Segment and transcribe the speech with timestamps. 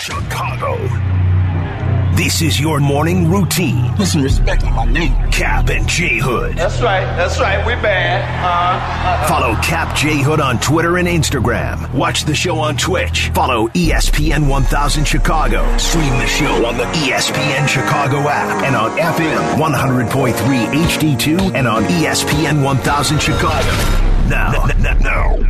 [0.00, 0.78] Chicago.
[2.16, 3.94] This is your morning routine.
[3.96, 5.14] Listen, respect on my name.
[5.30, 6.56] Cap and J Hood.
[6.56, 7.04] That's right.
[7.16, 7.58] That's right.
[7.66, 8.22] We bad.
[8.42, 8.78] Uh,
[9.08, 11.92] uh, Follow Cap J Hood on Twitter and Instagram.
[11.94, 13.30] Watch the show on Twitch.
[13.34, 15.76] Follow ESPN 1000 Chicago.
[15.76, 21.84] Stream the show on the ESPN Chicago app and on FM 100.3 HD2 and on
[21.84, 23.68] ESPN 1000 Chicago.
[24.28, 25.49] Now, now, now,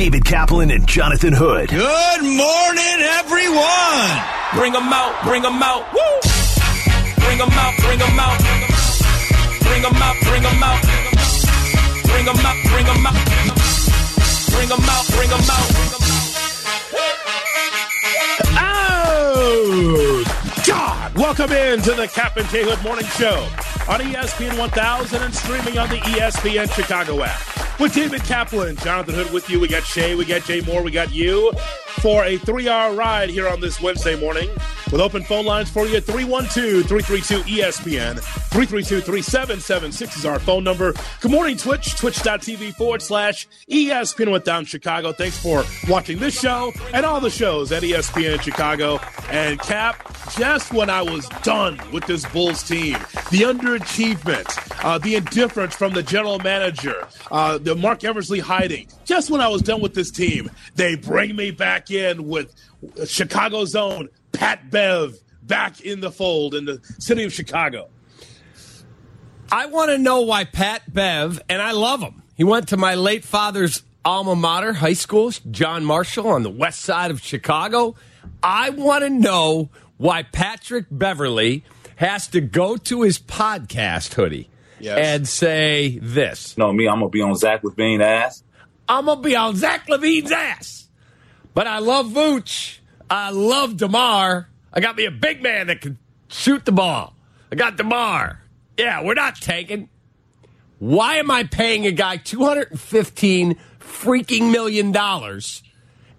[0.00, 1.68] David Kaplan and Jonathan Hood.
[1.68, 4.08] Good morning, everyone.
[4.56, 5.92] Bring them out, bring them out.
[5.92, 6.00] Woo!
[7.20, 8.40] Bring them out, bring them out.
[9.60, 10.80] Bring them out, bring them out.
[12.08, 13.60] Bring 'em out, bring them out, bring them out.
[14.48, 15.68] Bring them out, bring them out.
[18.56, 20.24] Oh,
[20.66, 21.14] God.
[21.14, 23.44] Welcome in to the Cap and J Hood Morning Show
[23.86, 27.59] on ESPN 1000 and streaming on the ESPN Chicago app.
[27.80, 29.58] With David Kaplan, Jonathan Hood with you.
[29.58, 31.50] We got Shay, we got Jay Moore, we got you
[32.00, 34.48] for a three hour ride here on this Wednesday morning
[34.90, 38.18] with open phone lines for you at 312 332 ESPN.
[38.50, 40.94] 332 3776 is our phone number.
[41.20, 45.12] Good morning, Twitch, twitch.tv forward slash ESPN with Down Chicago.
[45.12, 48.98] Thanks for watching this show and all the shows at ESPN Chicago.
[49.30, 52.94] And Cap, just when I was done with this Bulls team,
[53.30, 59.30] the underachievement, uh, the indifference from the general manager, uh, the Marc Eversley hiding, just
[59.30, 62.52] when I was done with this team, they bring me back in with
[63.06, 67.88] Chicago's own Pat Bev back in the fold in the city of Chicago.
[69.52, 72.22] I want to know why Pat Bev, and I love him.
[72.36, 76.80] He went to my late father's alma mater, high school, John Marshall, on the west
[76.82, 77.94] side of Chicago.
[78.42, 81.64] I want to know why Patrick Beverley
[81.96, 84.98] has to go to his podcast hoodie Yes.
[84.98, 88.42] and say this No, me, I'm gonna be on Zach LaVine ass.
[88.88, 90.88] I'm going to be on Zach LaVine's ass.
[91.54, 92.78] But I love Vooch.
[93.08, 94.48] I love DeMar.
[94.72, 95.98] I got me a big man that can
[96.28, 97.14] shoot the ball.
[97.50, 98.40] I got DeMar.
[98.78, 99.88] Yeah, we're not tanking.
[100.78, 105.62] Why am I paying a guy 215 freaking million dollars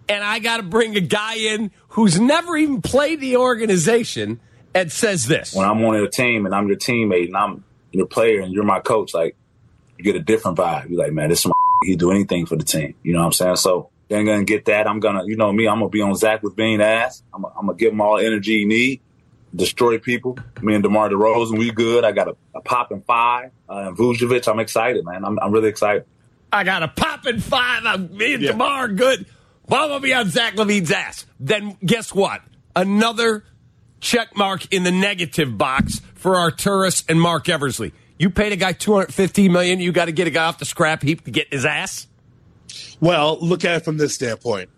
[0.08, 4.40] and I got to bring a guy in who's never even played the organization
[4.76, 5.56] and says this?
[5.56, 8.64] When I'm on your team and I'm your teammate and I'm your player and you're
[8.64, 9.36] my coach, like
[9.98, 10.90] you get a different vibe.
[10.90, 11.54] You're like, man, this is my
[11.84, 12.94] he do anything for the team.
[13.02, 13.56] You know what I'm saying?
[13.56, 14.88] So they ain't gonna get that.
[14.88, 17.24] I'm gonna, you know me, I'm gonna be on Zach with Bean ass.
[17.34, 19.00] I'm, I'm gonna give him all the energy he need,
[19.56, 20.38] destroy people.
[20.62, 22.04] Me and DeMar DeRozan, we good.
[22.04, 23.52] I got a, a popping five.
[23.70, 25.24] Uh, and Vucevic, I'm excited, man.
[25.24, 26.04] I'm, I'm really excited.
[26.52, 27.86] I got a popping five.
[27.86, 28.52] I'm, me and Yeah.
[28.52, 29.26] Jamar are good.
[29.70, 31.26] Well, I'm going to be on Zach LaVine's ass.
[31.40, 32.42] Then guess what?
[32.76, 33.46] Another
[34.02, 37.94] check mark in the negative box for Arturas and Marc Eversley.
[38.20, 39.80] You paid a guy 250 million.
[39.80, 42.08] You got to get a guy off the scrap heap to get his ass.
[43.00, 44.70] Well, look at it from this standpoint.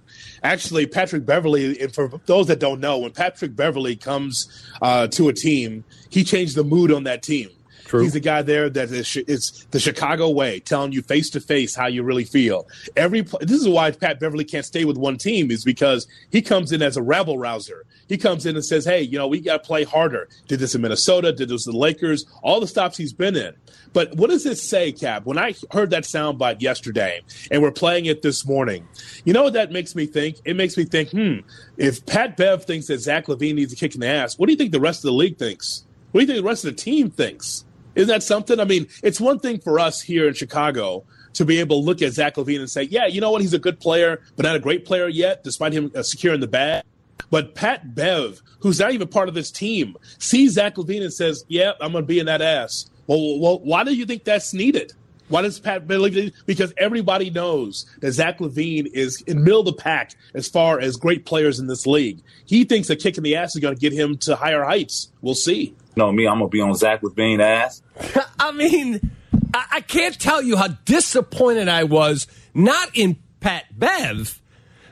[0.44, 4.48] Actually, Patrick Beverley, and for those that don't know, when Patrick Beverley comes
[4.82, 7.50] uh, to a team, he changed the mood on that team.
[7.94, 8.02] True.
[8.02, 11.76] He's the guy there that is it's the Chicago way, telling you face to face
[11.76, 12.68] how you really feel.
[12.96, 16.72] Every this is why Pat Beverley can't stay with one team is because he comes
[16.72, 17.86] in as a rabble rouser.
[18.10, 20.74] He comes in and says, "Hey, you know, we got to play harder." Did this
[20.74, 21.32] in Minnesota?
[21.32, 22.26] Did this in the Lakers?
[22.42, 23.54] All the stops he's been in.
[23.94, 25.28] But what does it say, Cap?
[25.28, 27.22] When I heard that soundbite yesterday,
[27.52, 28.88] and we're playing it this morning,
[29.24, 30.38] you know what that makes me think?
[30.46, 31.42] It makes me think, hmm,
[31.78, 34.52] if Pat Bev thinks that Zach LaVine needs a kick in the ass, what do
[34.52, 35.86] you think the rest of the league thinks?
[36.12, 37.66] What do you think the rest of the team thinks?
[37.96, 38.60] Isn't that something?
[38.60, 42.02] I mean, it's one thing for us here in Chicago to be able to look
[42.02, 43.42] at Zach LaVine and say, yeah, you know what?
[43.42, 46.48] He's a good player, but not a great player yet, despite him uh, securing the
[46.48, 46.84] bag.
[47.30, 51.46] But Pat Bev, who's not even part of this team, sees Zach LaVine and says,
[51.48, 52.90] yeah, I'm going to be in that ass.
[53.08, 54.94] Well, well, why do you think that's needed?
[55.30, 56.32] Why does Pat Bev?
[56.46, 60.96] Because everybody knows that Zach LaVine is in middle of the pack as far as
[60.96, 62.22] great players in this league.
[62.46, 65.12] He thinks a kick in the ass is going to get him to higher heights.
[65.22, 65.74] We'll see.
[65.96, 67.82] You know me, I'm gonna be on Zach with Bean ass.
[68.40, 69.12] I mean,
[69.54, 74.42] I, I can't tell you how disappointed I was, not in Pat Bev,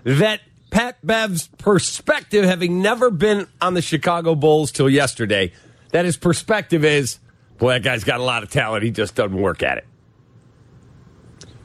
[0.03, 5.53] that Pat Bev's perspective, having never been on the Chicago Bulls till yesterday,
[5.91, 7.19] that his perspective is,
[7.57, 8.83] boy, that guy's got a lot of talent.
[8.83, 9.87] He just doesn't work at it.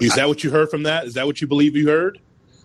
[0.00, 1.06] Is that what you heard from that?
[1.06, 2.18] Is that what you believe you heard?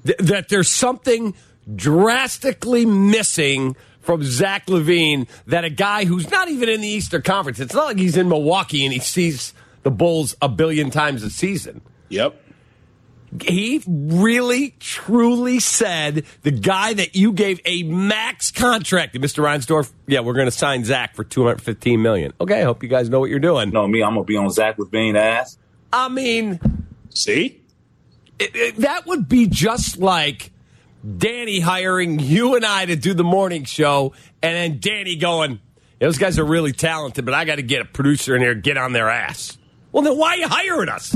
[0.06, 1.34] Th- that there's something
[1.76, 3.76] drastically missing
[4.12, 7.86] from Zach LaVine that a guy who's not even in the Eastern Conference, it's not
[7.86, 9.54] like he's in Milwaukee and he sees
[9.84, 11.82] the Bulls a billion times a season.
[12.10, 12.36] Yep.
[13.44, 19.42] he really truly said the guy that you gave a max contract to Mr.
[19.44, 22.34] Reinsdorf, yeah, we're going to sign Zach for 215 million.
[22.42, 23.70] Okay, I hope you guys know what you're doing.
[23.70, 25.58] No, me, I'm gonna be on Zach with Bean ass.
[25.94, 26.60] I mean,
[27.10, 27.62] See?
[28.40, 30.52] it, it- that would be just like
[31.18, 35.60] Danny hiring you and I to do the morning show, and then Danny going,
[36.00, 38.78] those guys are really talented, but I got to get a producer in here, get
[38.78, 39.58] on their ass.
[39.92, 41.16] Well, then why are you hiring us?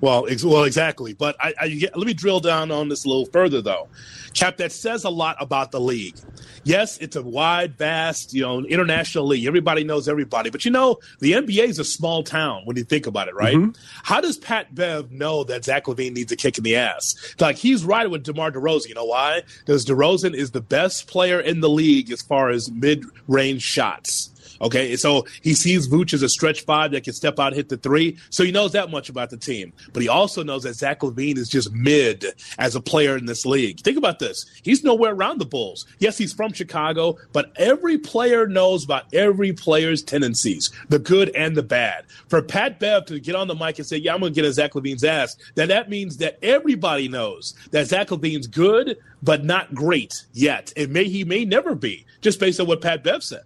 [0.00, 1.14] Well, ex- well, exactly.
[1.14, 3.88] But I, I let me drill down on this a little further, though.
[4.34, 6.16] Cap, that says a lot about the league.
[6.64, 9.46] Yes, it's a wide, vast, you know, international league.
[9.46, 10.50] Everybody knows everybody.
[10.50, 13.56] But you know, the NBA is a small town when you think about it, right?
[13.56, 13.80] Mm-hmm.
[14.02, 17.14] How does Pat Bev know that Zach LaVine needs a kick in the ass?
[17.40, 18.88] Like he's right with DeMar DeRozan.
[18.88, 19.42] You know why?
[19.60, 24.30] Because DeRozan is the best player in the league as far as mid-range shots.
[24.60, 27.68] Okay, so he sees Vooch as a stretch five that can step out, and hit
[27.68, 28.16] the three.
[28.30, 29.72] So he knows that much about the team.
[29.92, 32.24] But he also knows that Zach LaVine is just mid
[32.58, 33.80] as a player in this league.
[33.80, 34.46] Think about this.
[34.62, 35.86] He's nowhere around the Bulls.
[35.98, 41.56] Yes, he's from Chicago, but every player knows about every player's tendencies, the good and
[41.56, 42.04] the bad.
[42.28, 44.52] For Pat Bev to get on the mic and say, Yeah, I'm gonna get a
[44.52, 49.74] Zach LaVine's ass, then that means that everybody knows that Zach LaVine's good, but not
[49.74, 50.72] great yet.
[50.76, 53.42] and may he may never be, just based on what Pat Bev said.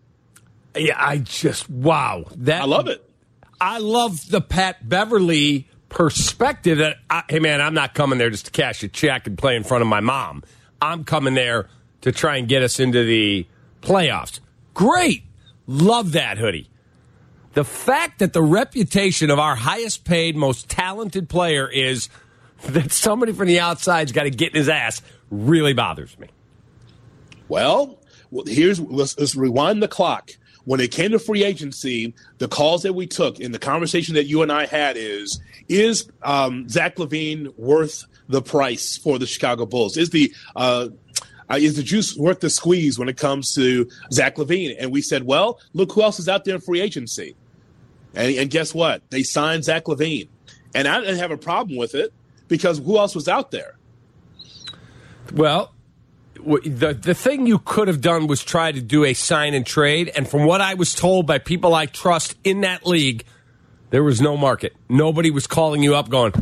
[0.76, 3.08] Yeah, I just wow that I love it.
[3.61, 8.46] I love the Pat Beverley perspective that I, hey man, I'm not coming there just
[8.46, 10.43] to cash a check and play in front of my mom.
[10.81, 11.69] I'm coming there
[12.02, 13.46] to try and get us into the
[13.82, 14.40] playoffs.
[14.72, 15.25] Great,
[15.67, 16.70] love that hoodie.
[17.52, 22.08] The fact that the reputation of our highest paid, most talented player is
[22.66, 26.28] that somebody from the outside's got to get in his ass really bothers me.
[27.49, 27.99] Well,
[28.46, 30.31] here's let's, let's rewind the clock
[30.64, 34.24] when it came to free agency, the calls that we took and the conversation that
[34.24, 39.66] you and I had is is um, Zach LaVine worth the price for the Chicago
[39.66, 39.96] Bulls?
[39.96, 40.88] Is the uh,
[41.50, 44.76] uh, is the juice worth the squeeze when it comes to Zach LaVine?
[44.78, 47.34] And we said, well, look who else is out there in free agency.
[48.14, 49.02] And, and guess what?
[49.10, 50.28] They signed Zach LaVine.
[50.74, 52.12] And I didn't have a problem with it
[52.46, 53.76] because who else was out there?
[55.32, 55.74] Well,
[56.40, 60.10] the the thing you could have done was try to do a sign and trade.
[60.14, 63.25] And from what I was told by people I trust in that league,
[63.90, 64.75] there was no market.
[64.88, 66.32] Nobody was calling you up going,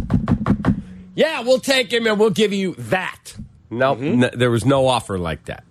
[1.15, 3.37] "Yeah, we'll take him and we'll give you that."
[3.71, 4.25] No, mm-hmm.
[4.25, 5.65] n- there was no offer like that.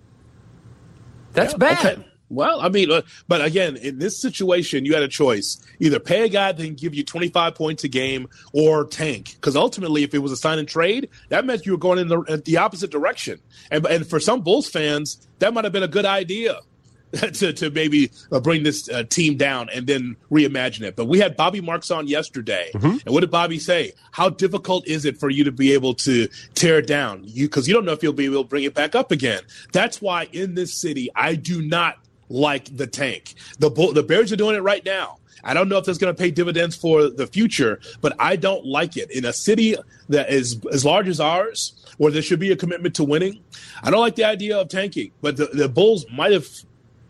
[1.32, 2.04] That's yeah, bad.
[2.30, 2.90] Well, I mean,
[3.26, 6.74] but again, in this situation, you had a choice: either pay a guy that can
[6.74, 9.34] give you 25 points a game, or tank.
[9.34, 12.08] Because ultimately, if it was a sign and trade, that meant you were going in
[12.08, 13.40] the, the opposite direction.
[13.70, 16.60] And and for some Bulls fans, that might have been a good idea.
[17.12, 20.94] to, to maybe uh, bring this uh, team down and then reimagine it.
[20.94, 22.86] But we had Bobby Marks on yesterday, mm-hmm.
[22.86, 23.92] and what did Bobby say?
[24.10, 27.22] How difficult is it for you to be able to tear it down?
[27.24, 29.40] You because you don't know if you'll be able to bring it back up again.
[29.72, 31.96] That's why in this city, I do not
[32.28, 33.34] like the tank.
[33.58, 35.18] The bull, the Bears are doing it right now.
[35.44, 38.66] I don't know if that's going to pay dividends for the future, but I don't
[38.66, 39.10] like it.
[39.10, 39.76] In a city
[40.08, 43.40] that is as large as ours, where there should be a commitment to winning,
[43.82, 45.12] I don't like the idea of tanking.
[45.20, 46.46] But the, the Bulls might have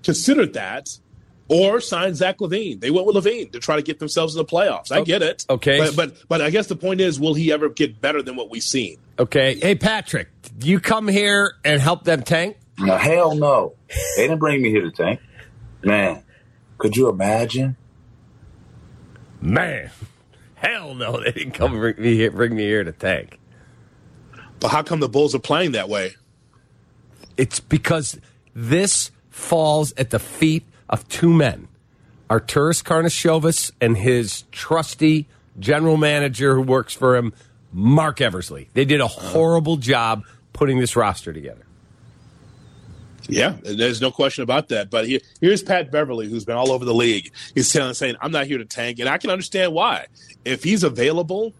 [0.03, 0.89] considered that
[1.49, 2.81] or signed Zach LaVine.
[2.81, 4.93] They went with LaVine to try to get themselves in the playoffs.
[4.93, 5.47] I get it.
[5.49, 5.79] Okay.
[5.79, 8.51] But, but, but I guess the point is, will he ever get better than what
[8.51, 8.99] we've seen?
[9.19, 9.57] Okay.
[9.57, 10.29] Hey, Patrick,
[10.63, 12.59] you come here and help them tank?
[12.79, 13.75] No, hell no.
[14.17, 15.21] They didn't bring me here to tank.
[15.83, 16.23] Man,
[16.79, 17.77] could you imagine?
[19.41, 19.91] Man,
[20.55, 21.21] hell no.
[21.21, 23.39] They didn't come bring me here, bring me here to tank.
[24.61, 26.15] But how come the Bulls are playing that way?
[27.37, 28.19] It's because
[28.55, 31.69] this falls at the feet of two men.
[32.29, 37.33] Arturas Karnisovas and his trusty general manager who works for him,
[37.73, 38.69] Marc Eversley.
[38.75, 41.65] They did a horrible job putting this roster together.
[43.29, 44.91] Yeah, there's no question about that.
[44.91, 47.33] But he, here's Pat Beverley, who's been all over the league.
[47.55, 50.07] He's telling, saying, "I'm not here to tank," and I can understand why.
[50.45, 51.53] If he's available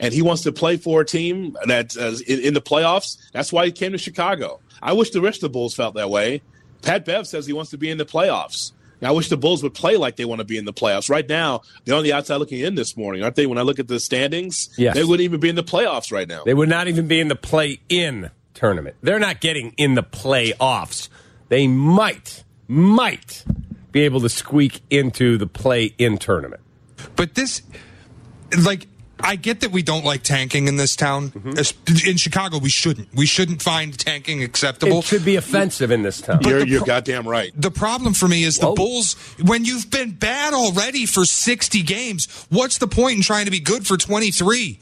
[0.00, 3.52] and he wants to play for a team that's uh, in, in, the playoffs, that's
[3.52, 4.60] why he came to Chicago.
[4.82, 6.42] I wish the rest of the Bulls felt that way.
[6.82, 8.72] Pat Bev says he wants to be in the playoffs.
[9.02, 11.10] I wish the Bulls would play like they want to be in the playoffs.
[11.10, 13.46] Right now, they're on the outside looking in this morning, aren't they?
[13.46, 14.94] When I look at the standings, yes.
[14.94, 16.44] they wouldn't even be in the playoffs right now.
[16.44, 18.96] They would not even be in the play in tournament.
[19.02, 21.08] They're not getting in the playoffs.
[21.48, 23.44] They might, might
[23.92, 26.62] be able to squeak into the play in tournament.
[27.14, 27.62] But this,
[28.58, 28.88] like,
[29.20, 31.30] I get that we don't like tanking in this town.
[31.30, 32.08] Mm-hmm.
[32.08, 33.14] In Chicago, we shouldn't.
[33.14, 34.98] We shouldn't find tanking acceptable.
[34.98, 36.40] It should be offensive in this town.
[36.42, 37.52] You're, you're goddamn right.
[37.56, 38.70] The problem for me is Whoa.
[38.70, 43.46] the Bulls, when you've been bad already for 60 games, what's the point in trying
[43.46, 44.78] to be good for 23?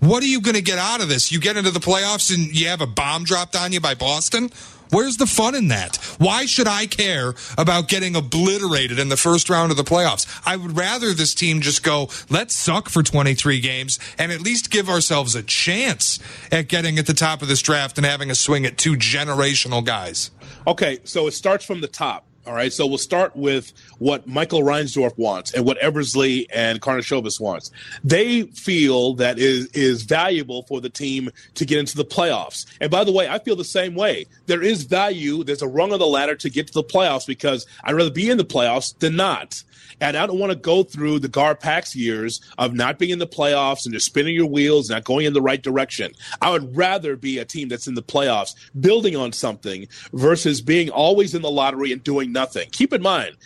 [0.00, 1.32] What are you going to get out of this?
[1.32, 4.50] You get into the playoffs and you have a bomb dropped on you by Boston?
[4.90, 5.96] Where's the fun in that?
[6.18, 10.26] Why should I care about getting obliterated in the first round of the playoffs?
[10.46, 14.70] I would rather this team just go, let's suck for 23 games and at least
[14.70, 16.20] give ourselves a chance
[16.52, 19.84] at getting at the top of this draft and having a swing at two generational
[19.84, 20.30] guys.
[20.66, 22.26] Okay, so it starts from the top.
[22.46, 27.40] All right, so we'll start with what Michael Reinsdorf wants and what Eversley and Karnisovas
[27.40, 27.70] wants.
[28.02, 32.66] They feel that is is valuable for the team to get into the playoffs.
[32.82, 34.26] And by the way, I feel the same way.
[34.44, 35.42] There is value.
[35.42, 38.28] There's a rung on the ladder to get to the playoffs because I'd rather be
[38.28, 39.62] in the playoffs than not.
[40.00, 43.26] And I don't want to go through the Garpax years of not being in the
[43.26, 46.12] playoffs and just spinning your wheels, not going in the right direction.
[46.42, 50.90] I would rather be a team that's in the playoffs, building on something, versus being
[50.90, 52.68] always in the lottery and doing nothing.
[52.70, 53.36] Keep in mind,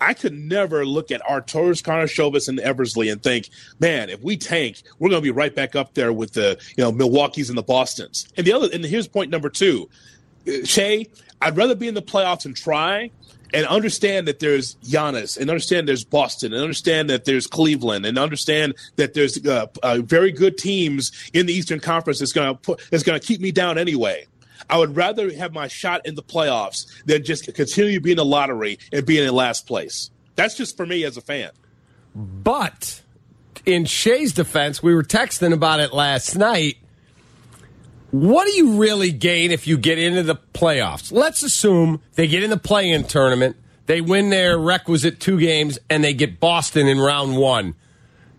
[0.00, 3.48] I could never look at Arturas Karnisovas and Eversley and think,
[3.80, 6.84] man, if we tank, we're going to be right back up there with the you
[6.84, 8.28] know Milwaukee's and the Boston's.
[8.36, 9.88] And the other, and here's point number two,
[10.64, 11.06] Shay,
[11.40, 13.10] I'd rather be in the playoffs and try
[13.54, 18.18] and understand that there's Giannis, and understand there's Boston, and understand that there's Cleveland, and
[18.18, 22.60] understand that there's uh, uh, very good teams in the Eastern Conference that's going to
[22.60, 24.26] put that's going to keep me down anyway.
[24.68, 28.78] I would rather have my shot in the playoffs than just continue being a lottery
[28.92, 30.10] and being in last place.
[30.36, 31.50] That's just for me as a fan.
[32.14, 33.02] But
[33.66, 36.76] in Shay's defense, we were texting about it last night.
[38.10, 41.10] What do you really gain if you get into the playoffs?
[41.10, 43.56] Let's assume they get in the play in tournament,
[43.86, 47.74] they win their requisite two games, and they get Boston in round one.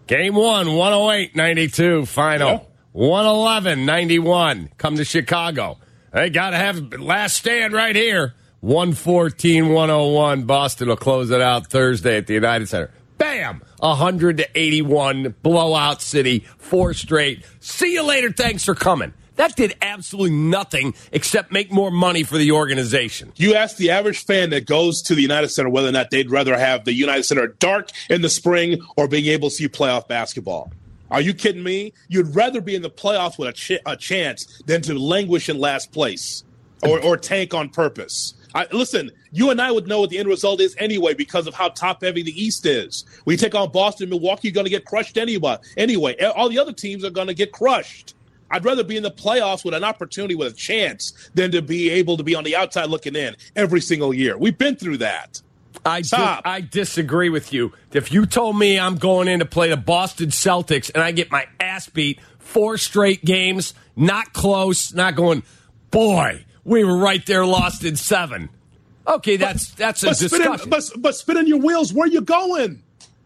[0.08, 2.50] Game one, 108 92, final.
[2.50, 2.60] Yeah.
[2.94, 5.78] 111 91, come to Chicago.
[6.16, 8.36] They got to have last stand right here.
[8.62, 10.44] 114 101.
[10.44, 12.90] Boston will close it out Thursday at the United Center.
[13.18, 13.62] Bam!
[13.80, 17.44] 181 blowout city, four straight.
[17.60, 18.32] See you later.
[18.32, 19.14] Thanks for coming.
[19.36, 23.34] That did absolutely nothing except make more money for the organization.
[23.36, 26.32] You ask the average fan that goes to the United Center whether or not they'd
[26.32, 30.08] rather have the United Center dark in the spring or being able to see playoff
[30.08, 30.72] basketball.
[31.16, 31.94] Are you kidding me?
[32.10, 35.58] You'd rather be in the playoffs with a, ch- a chance than to languish in
[35.58, 36.44] last place
[36.84, 38.34] or, or tank on purpose.
[38.54, 41.54] I, listen, you and I would know what the end result is anyway because of
[41.54, 43.06] how top heavy the East is.
[43.24, 45.56] We take on Boston, Milwaukee, you're going to get crushed anyway.
[45.78, 48.14] Anyway, all the other teams are going to get crushed.
[48.52, 51.92] I'd rather be in the playoffs with an opportunity, with a chance, than to be
[51.92, 54.38] able to be on the outside looking in every single year.
[54.38, 55.42] We've been through that.
[55.84, 57.74] I, di- I disagree with you.
[57.92, 61.32] If you told me I'm going in to play the Boston Celtics and I get
[61.32, 65.44] my ass beat four straight games, not close, not going,
[65.92, 68.50] boy, we were right there, lost in seven.
[69.08, 70.58] Okay, that's but, that's a but discussion.
[70.58, 72.82] Spinning, but, but spinning your wheels, where you going?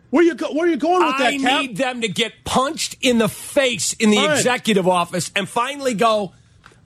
[0.09, 1.51] Where you go, where are you going with I that?
[1.51, 4.37] I need them to get punched in the face in the right.
[4.37, 6.33] executive office and finally go.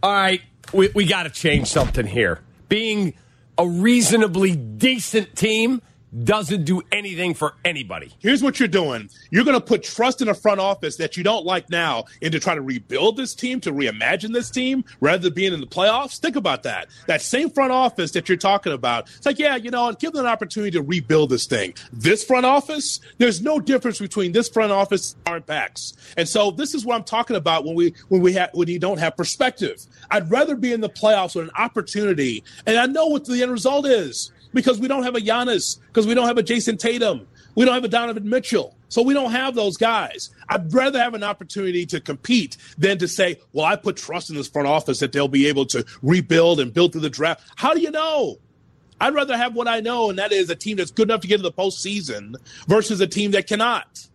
[0.03, 0.41] All right,
[0.74, 2.41] we, we got to change something here.
[2.67, 3.13] Being
[3.57, 5.81] a reasonably decent team
[6.24, 8.13] doesn't do anything for anybody.
[8.20, 9.10] Here's what you're doing.
[9.32, 12.39] You're going to put trust in a front office that you don't like now into
[12.39, 16.20] trying to rebuild this team, to reimagine this team rather than being in the playoffs.
[16.20, 16.88] Think about that.
[17.08, 19.10] That same front office that you're talking about.
[19.15, 21.74] It's like, yeah, you know, give them an opportunity to rebuild this thing.
[21.91, 25.93] This front office, there's no difference between this front office and Packs.
[26.17, 28.79] And so this is what I'm talking about when we when we have when you
[28.79, 29.86] don't have perspective.
[30.12, 33.51] I'd rather be in the playoffs with an opportunity, and I know what the end
[33.51, 37.27] result is because we don't have a Giannis, because we don't have a Jayson Tatum,
[37.55, 38.75] we don't have a Donovan Mitchell.
[38.89, 40.29] So we don't have those guys.
[40.50, 44.36] I'd rather have an opportunity to compete than to say, well, I put trust in
[44.36, 47.43] this front office that they'll be able to rebuild and build through the draft.
[47.55, 48.38] How do you know?
[49.01, 51.27] I'd rather have what I know, and that is a team that's good enough to
[51.27, 52.36] get to the postseason
[52.67, 54.07] versus a team that cannot.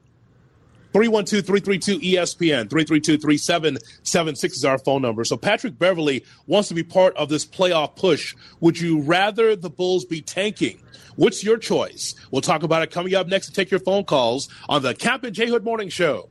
[0.93, 5.25] 312 332 ESPN, 332 3776 is our phone number.
[5.25, 8.35] So Patrick Beverley wants to be part of this playoff push.
[8.61, 10.81] Would you rather the Bulls be tanking?
[11.17, 12.15] What's your choice?
[12.31, 15.25] We'll talk about it coming up next to take your phone calls on the Kap
[15.25, 16.29] and J Hood Morning Show.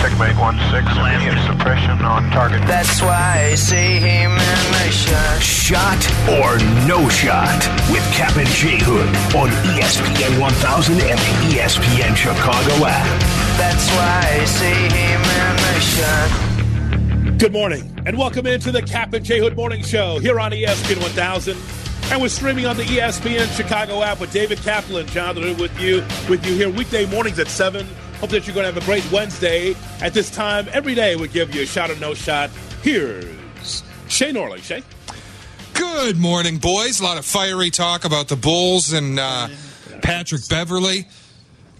[0.00, 2.66] Checkmate 1-6, immediate suppression on target.
[2.66, 5.42] That's why I see him in my shot.
[5.42, 6.56] Shot or
[6.88, 7.60] no shot
[7.92, 13.04] with Captain and J Hood on ESPN 1000 and the ESPN Chicago app.
[13.58, 15.78] That's why I see him in my
[17.28, 17.38] shot.
[17.38, 21.02] Good morning, and welcome into the Captain and J Hood Morning Show here on ESPN
[21.02, 21.58] 1000.
[22.10, 26.46] And we're streaming on the ESPN Chicago app with David Kaplan, Jonathan with you, with
[26.46, 27.86] you here weekday mornings at 7
[28.20, 29.74] Hope that you're going to have a great Wednesday.
[30.02, 32.50] At this time, every day we give you a shot or no shot.
[32.82, 34.58] Here's Shay Norley.
[34.58, 34.82] Shay.
[35.72, 37.00] Good morning, boys.
[37.00, 39.48] A lot of fiery talk about the Bulls and uh,
[40.02, 41.08] Patrick Beverley.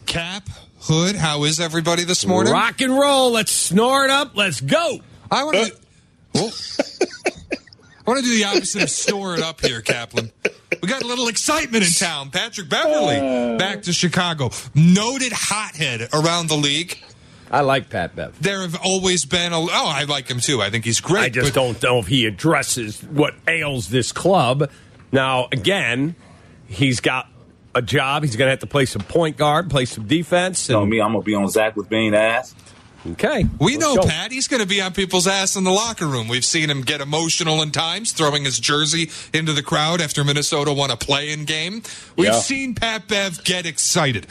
[0.07, 0.49] Cap,
[0.81, 2.55] Hood, how is everybody this morning?
[2.55, 3.33] Rock and roll.
[3.33, 4.35] Let's snore it up.
[4.35, 5.01] Let's go.
[5.31, 5.75] I want to.
[6.37, 6.39] Uh.
[8.07, 10.33] I want to do the opposite of store it up here, Kaplan.
[10.83, 12.31] We got a little excitement in town.
[12.31, 13.59] Patrick Beverley uh.
[13.59, 14.51] back to Chicago.
[14.75, 16.99] Noted hothead around the league.
[17.51, 18.41] I like Pat Bev.
[18.41, 19.59] There have always been a.
[19.59, 20.63] Oh, I like him too.
[20.63, 21.25] I think he's great.
[21.25, 24.71] I just but- don't know if he addresses what ails this club.
[25.11, 26.15] Now, again,
[26.69, 27.29] he's got
[27.75, 28.23] a job.
[28.23, 30.69] He's going to have to play some point guard, play some defense.
[30.69, 32.55] You know me, I'm gonna be on Zach with being ass.
[33.13, 33.45] Okay.
[33.59, 34.09] We let's know go.
[34.09, 34.33] Pat.
[34.33, 36.29] He's going to be on people's ass in the locker room.
[36.29, 40.73] We've seen him get emotional in times, throwing his jersey into the crowd after Minnesota
[40.73, 41.83] won a play-in game.
[42.17, 42.41] We've Yeah.
[42.41, 44.27] seen Pat Bev get excited.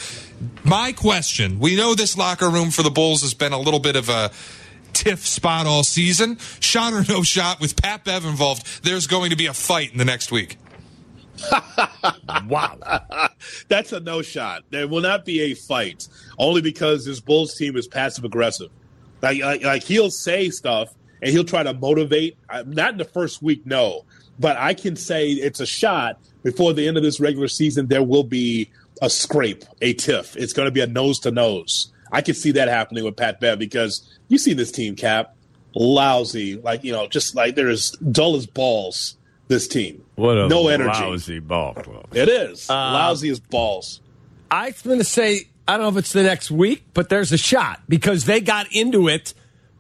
[0.64, 3.96] My question: We know this locker room for the Bulls has been a little bit
[3.96, 4.32] of a
[4.94, 6.38] tiff spot all season.
[6.60, 9.98] Shot or no shot with Pat Bev involved, there's going to be a fight in
[9.98, 10.58] the next week.
[12.48, 12.78] Wow.
[13.68, 14.64] That's a no shot.
[14.70, 18.70] There will not be a fight, only because this Bulls team is passive aggressive.
[19.22, 22.38] Like, like, like he'll say stuff and he'll try to motivate.
[22.50, 24.06] Uh, Not in the first week, no,
[24.40, 26.20] but I can say it's a shot.
[26.44, 28.70] Before the end of this regular season, there will be
[29.02, 30.36] a scrape, a tiff.
[30.38, 31.92] It's going to be a nose to nose.
[32.12, 35.36] I can see that happening with Pat Bev because you see this team, Cap,
[35.76, 39.18] lousy, like you know, just like they're as dull as balls.
[39.50, 40.90] This team, What a no energy.
[41.02, 42.06] lousy ball club.
[42.14, 44.00] It is Uh, lousy as balls.
[44.52, 47.38] I'm going to say, I don't know if it's the next week, but there's a
[47.38, 49.34] shot because they got into it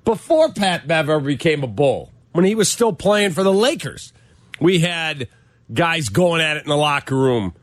[0.05, 4.11] before Pat Bev ever became a Bull when he was still playing for the Lakers.
[4.59, 5.27] We had
[5.71, 7.53] guys going at it in the locker room,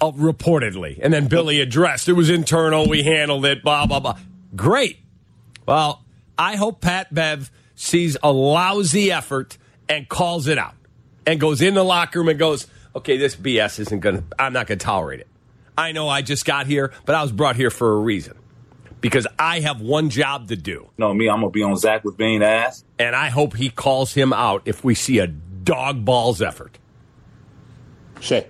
[0.00, 1.00] uh, reportedly.
[1.02, 2.88] And then Billy addressed it was internal.
[2.88, 4.18] We handled it, blah, blah, blah.
[4.54, 4.98] Great.
[5.66, 6.04] Well,
[6.38, 10.74] I hope Pat Bev sees a lousy effort and calls it out
[11.26, 14.52] and goes in the locker room and goes, okay, this BS isn't going to, I'm
[14.52, 15.28] not going to tolerate it.
[15.76, 18.36] I know I just got here, but I was brought here for a reason
[19.00, 20.70] because I have one job to do.
[20.70, 22.84] You know me, I'm gonna be on Zach with being ass.
[22.98, 26.78] And I hope he calls him out if we see a dog balls effort.
[28.20, 28.46] Shay.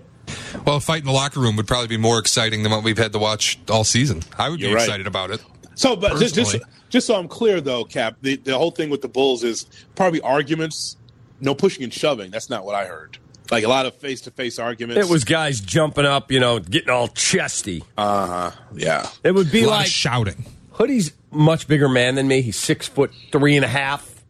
[0.64, 2.97] Well, a fight in the locker room would probably be more exciting than what we've
[2.97, 4.23] had to watch all season.
[4.38, 4.85] I would be You're right.
[4.85, 5.43] excited about it.
[5.75, 6.57] So, but just, just
[6.88, 9.66] just so I'm clear, though, Cap, the, the whole thing with the Bulls is
[9.97, 10.97] probably arguments,
[11.45, 12.31] no pushing and shoving.
[12.31, 13.19] That's not what I heard.
[13.51, 15.07] Like a lot of face to face arguments.
[15.07, 17.85] It was guys jumping up, you know, getting all chesty.
[17.99, 19.09] uh huh, yeah.
[19.23, 20.47] It would be a lot like of shouting.
[20.73, 22.40] Hoodie's much bigger man than me.
[22.40, 24.25] He's six foot three and a half,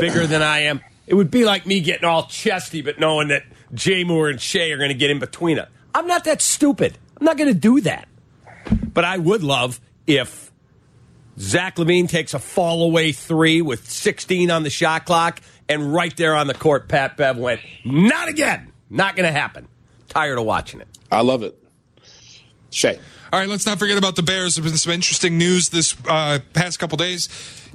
[0.00, 0.80] bigger than I am.
[1.06, 3.42] It would be like me getting all chesty, but knowing that
[3.74, 5.68] Jay Moore and Shay are going to get in between us.
[5.94, 6.96] I'm not that stupid.
[7.18, 8.08] I'm not going to do that.
[8.92, 10.50] But I would love if
[11.38, 16.16] Zach LaVine takes a fall away three with 16 on the shot clock, and right
[16.16, 18.72] there on the court, Pat Bev went, "Not again.
[18.90, 19.68] Not going to happen."
[20.08, 20.88] Tired of watching it.
[21.10, 21.58] I love it.
[22.70, 22.98] Shay.
[23.32, 24.54] All right, let's not forget about the Bears.
[24.54, 27.28] There's been some interesting news this uh, past couple days.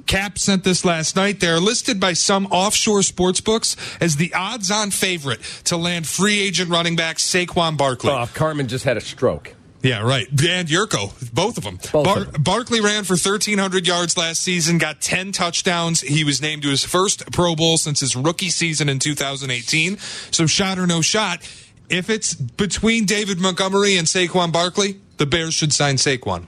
[0.06, 1.40] Cap sent this last night.
[1.40, 6.70] They're listed by some offshore sports books as the odds-on favorite to land free agent
[6.70, 8.10] running back Saquon Barkley.
[8.10, 9.54] Oh, Carmen just had a stroke.
[9.82, 10.28] Yeah, right.
[10.28, 11.76] And Jurko, both of them.
[11.76, 12.42] Both Bar- of them.
[12.42, 16.02] Barkley ran for 1,300 yards last season, got 10 touchdowns.
[16.02, 19.96] He was named to his first Pro Bowl since his rookie season in 2018.
[20.30, 21.40] So, shot or no shot.
[21.88, 26.44] If it's between David Montgomery and Saquon Barkley, the Bears should sign Saquon.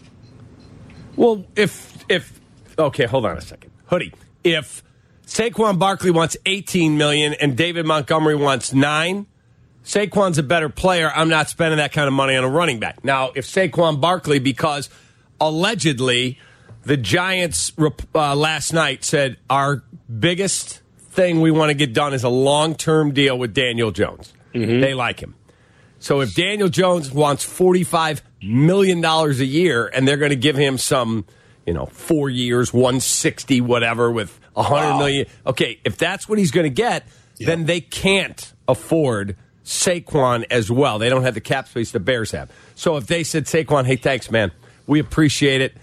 [1.16, 2.40] Well, if if
[2.78, 4.12] okay, hold on a second, hoodie.
[4.44, 4.82] If
[5.26, 9.26] Saquon Barkley wants eighteen million and David Montgomery wants nine,
[9.84, 11.10] Saquon's a better player.
[11.14, 13.04] I'm not spending that kind of money on a running back.
[13.04, 14.88] Now, if Saquon Barkley, because
[15.40, 16.38] allegedly
[16.84, 17.72] the Giants
[18.14, 19.82] uh, last night said our
[20.18, 24.32] biggest thing we want to get done is a long term deal with Daniel Jones.
[24.80, 25.34] They like him.
[25.98, 30.56] So if Daniel Jones wants forty-five million dollars a year, and they're going to give
[30.56, 31.24] him some,
[31.66, 35.26] you know, four years, one sixty, whatever, with a hundred million.
[35.46, 37.06] Okay, if that's what he's going to get,
[37.38, 40.98] then they can't afford Saquon as well.
[40.98, 42.50] They don't have the cap space the Bears have.
[42.74, 44.52] So if they said Saquon, hey, thanks, man,
[44.86, 45.74] we appreciate it,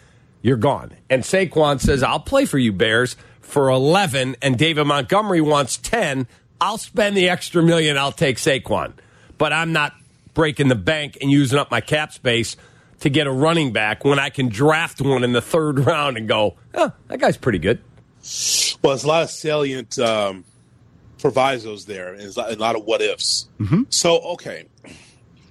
[0.41, 0.91] you're gone.
[1.09, 6.27] And Saquon says, I'll play for you, Bears, for eleven, and David Montgomery wants ten.
[6.61, 7.97] I'll spend the extra million.
[7.97, 8.93] I'll take Saquon,
[9.37, 9.93] but I'm not
[10.33, 12.57] breaking the bank and using up my cap space
[13.01, 16.27] to get a running back when I can draft one in the third round and
[16.27, 17.79] go, oh, that guy's pretty good.
[18.81, 20.43] Well, there's a lot of salient um,
[21.19, 23.47] provisos there, and a lot of what ifs.
[23.59, 23.83] Mm-hmm.
[23.89, 24.65] So, okay,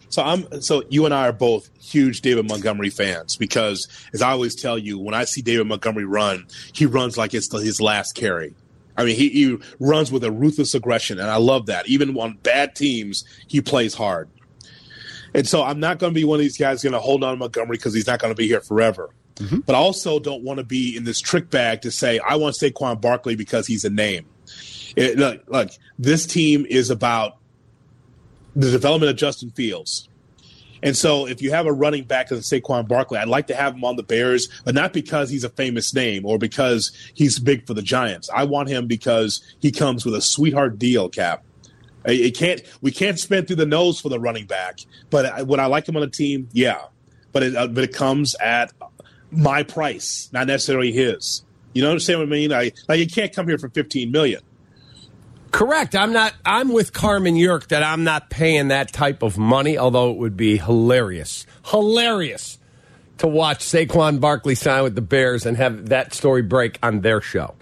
[0.08, 4.30] so I'm so you and I are both huge David Montgomery fans because, as I
[4.30, 8.14] always tell you, when I see David Montgomery run, he runs like it's his last
[8.14, 8.54] carry.
[8.96, 11.86] I mean, he, he runs with a ruthless aggression, and I love that.
[11.86, 14.28] Even on bad teams, he plays hard.
[15.34, 17.34] And so I'm not going to be one of these guys going to hold on
[17.34, 19.10] to Montgomery because he's not going to be here forever.
[19.36, 19.60] Mm-hmm.
[19.60, 22.56] But I also don't want to be in this trick bag to say I want
[22.56, 24.26] Saquon Barkley because he's a name.
[24.98, 27.36] It, look, this team is about
[28.56, 30.08] the development of Justin Fields.
[30.82, 33.74] And so if you have a running back of Saquon Barkley, I'd like to have
[33.74, 37.66] him on the Bears, but not because he's a famous name or because he's big
[37.66, 38.30] for the Giants.
[38.32, 41.44] I want him because he comes with a sweetheart deal, Cap.
[42.04, 44.78] It can't we can't spend through the nose for the running back,
[45.10, 46.48] but I- would I like him on the team?
[46.52, 46.82] Yeah,
[47.32, 48.72] but it, uh, but it comes at
[49.30, 51.44] my price, not necessarily his.
[51.74, 52.52] You know understand what I mean?
[52.52, 54.40] I like you can't come here for fifteen million.
[55.50, 55.94] Correct.
[55.94, 56.34] I'm not.
[56.44, 59.78] I'm with Carmen York that I'm not paying that type of money.
[59.78, 62.58] Although it would be hilarious, hilarious
[63.18, 67.20] to watch Saquon Barkley sign with the Bears and have that story break on their
[67.20, 67.54] show.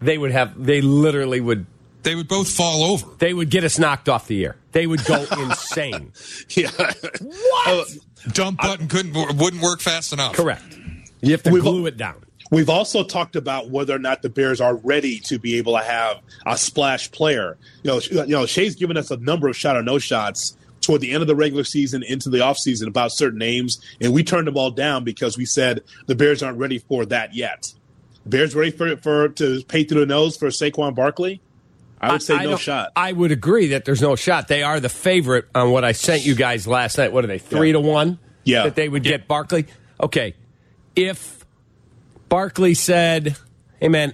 [0.00, 0.62] They would have.
[0.62, 1.66] They literally would.
[2.02, 3.06] They would both fall over.
[3.18, 4.56] They would get us knocked off the air.
[4.72, 6.12] They would go insane.
[6.50, 6.70] Yeah,
[7.20, 7.68] What?
[7.68, 7.84] Uh,
[8.32, 10.34] dump button couldn't wouldn't work fast enough.
[10.34, 10.62] Correct.
[11.20, 12.23] You have to glue it down.
[12.50, 15.82] We've also talked about whether or not the Bears are ready to be able to
[15.82, 17.56] have a splash player.
[17.82, 21.00] You know, you know, Shay's given us a number of shot or no shots toward
[21.00, 24.46] the end of the regular season into the offseason about certain names, and we turned
[24.46, 27.72] them all down because we said the Bears aren't ready for that yet.
[28.26, 31.40] Bears ready for for to pay through the nose for Saquon Barkley?
[32.00, 32.92] I would say no don't- shot.
[32.94, 34.48] I would agree that there's no shot.
[34.48, 37.12] They are the favorite on what I sent you guys last night.
[37.12, 37.38] What are they?
[37.38, 37.72] Three Yeah.
[37.74, 38.18] to one.
[38.44, 38.64] Yeah.
[38.64, 39.64] that they would get Barkley.
[40.02, 40.34] Okay,
[40.94, 41.43] if
[42.34, 43.36] Barkley said,
[43.78, 44.12] "Hey man,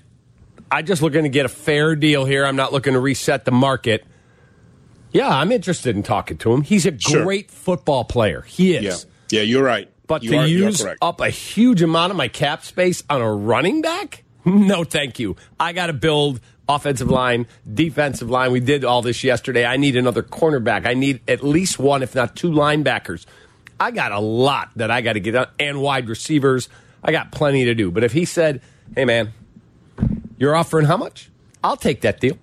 [0.70, 2.44] I just looking to get a fair deal here.
[2.44, 4.04] I'm not looking to reset the market."
[5.10, 6.60] Yeah, I'm interested in talking to him.
[6.60, 7.24] He's a Sure.
[7.24, 8.42] great football player.
[8.42, 9.06] He is.
[9.30, 9.88] yeah, yeah, you're right.
[10.06, 13.22] But you to are, you use up a huge amount of my cap space on
[13.22, 14.22] a running back?
[14.44, 15.36] No, thank you.
[15.58, 18.52] I got to build offensive line, defensive line.
[18.52, 19.64] We did all this yesterday.
[19.64, 20.86] I need another cornerback.
[20.86, 23.24] I need at least one, if not two linebackers.
[23.78, 26.68] I got a lot that I got to get done, and wide receivers.
[27.02, 27.90] I got plenty to do.
[27.90, 28.60] But if he said,
[28.94, 29.32] hey, man,
[30.38, 31.30] you're offering how much?
[31.62, 32.38] I'll take that deal.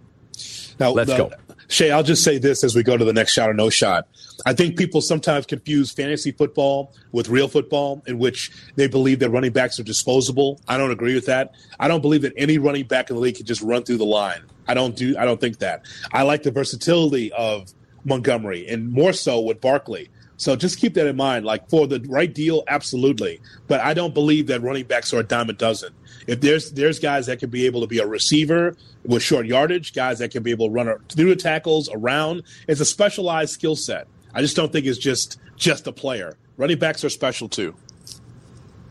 [0.80, 1.32] Now, Let's the- go.
[1.70, 4.08] Shay, I'll just say this as we go to the next shot or no shot.
[4.46, 9.32] I think people sometimes confuse fantasy football with real football, in which they believe that
[9.32, 10.62] running backs are disposable.
[10.70, 11.56] I don't agree with that.
[11.78, 14.06] I don't believe that any running back in the league can just run through the
[14.06, 14.44] line.
[14.66, 15.18] I don't do.
[15.18, 15.84] I don't think that.
[16.14, 17.74] I like the versatility of
[18.06, 20.10] Montgomery, and more so with Barkley.
[20.38, 21.46] So just keep that in mind.
[21.46, 23.42] Like for the right deal, absolutely.
[23.68, 25.94] But I don't believe that running backs are a dime a dozen.
[26.28, 29.94] If there's there's guys that can be able to be a receiver with short yardage,
[29.94, 33.76] guys that can be able to run through the tackles around, it's a specialized skill
[33.76, 34.08] set.
[34.34, 36.38] I just don't think it's just just a player.
[36.58, 37.76] Running backs are special too.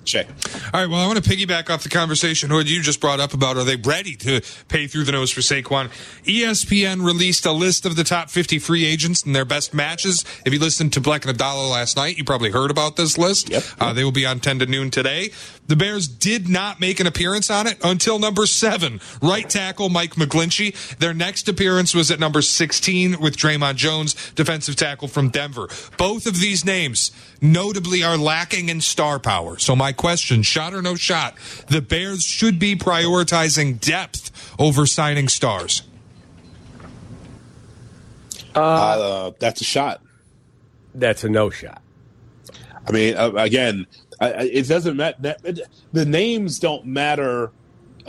[0.09, 0.27] Shay.
[0.73, 0.89] All right.
[0.89, 3.65] Well, I want to piggyback off the conversation Hood you just brought up about are
[3.65, 5.91] they ready to pay through the nose for Saquon?
[6.25, 10.25] ESPN released a list of the top 50 free agents and their best matches.
[10.45, 13.51] If you listened to Black and Abdallah last night, you probably heard about this list.
[13.51, 13.65] Yep.
[13.79, 15.31] Uh, they will be on 10 to noon today.
[15.67, 20.15] The Bears did not make an appearance on it until number seven, right tackle Mike
[20.15, 20.97] McGlinchey.
[20.99, 25.69] Their next appearance was at number 16 with Dre'Mont Jones, defensive tackle from Denver.
[25.97, 29.59] Both of these names notably are lacking in star power.
[29.59, 31.35] So my question, shot or no shot,
[31.69, 35.83] the Bears should be prioritizing depth over signing stars.
[38.55, 40.03] Uh, that's a shot.
[40.95, 41.83] That's a no shot.
[42.89, 43.87] I mean, uh, again,
[44.21, 45.35] I, I- it doesn't matter.
[45.93, 47.51] The names don't matter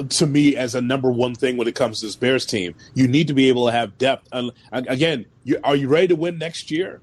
[0.10, 2.76] to me as a number one thing when it comes to this Bears team.
[2.94, 4.30] You need to be able to have depth.
[4.32, 7.02] And again, you, are you ready to win next year,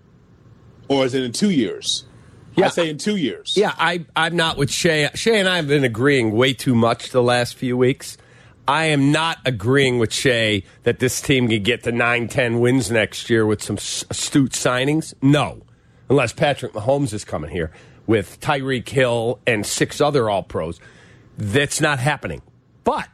[0.88, 2.04] or is it in two years?
[2.56, 2.66] Yeah.
[2.66, 3.56] I say in two years.
[3.56, 5.08] Yeah, I, I'm not with Shay.
[5.14, 8.16] Shay and I have been agreeing way too much the last few weeks.
[8.66, 12.90] I am not agreeing with Shay that this team can get to 9, 10 wins
[12.90, 15.12] next year with some astute signings.
[15.20, 15.62] No,
[16.08, 17.70] unless Patrick Mahomes is coming here
[18.06, 20.80] with Tyreek Hill and six other All Pros.
[21.36, 22.42] That's not happening.
[22.84, 23.08] But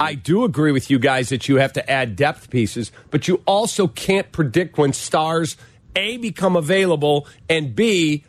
[0.00, 3.42] I do agree with you guys that you have to add depth pieces, but you
[3.46, 5.56] also can't predict when stars
[5.96, 8.24] A become available and B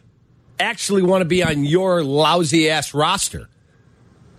[0.59, 3.49] actually want to be on your lousy ass roster.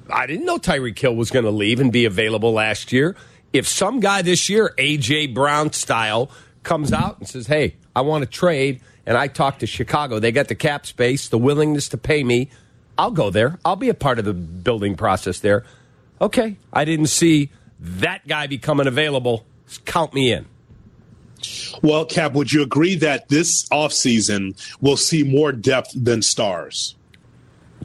[0.09, 3.17] I didn't know Tyreek Hill was going to leave and be available last year.
[3.53, 6.31] If some guy this year, AJ Brown style,
[6.63, 10.33] comes out and says, "Hey, I want to trade," and I talk to Chicago, they
[10.33, 12.51] got the cap space, the willingness to pay me.
[12.99, 13.59] I'll go there.
[13.65, 15.65] I'll be a part of the building process there.
[16.21, 19.47] Okay, I didn't see that guy becoming available.
[19.87, 20.47] Count me in.
[21.83, 26.95] Well, Cap, would you agree that this offseason will see more depth than stars?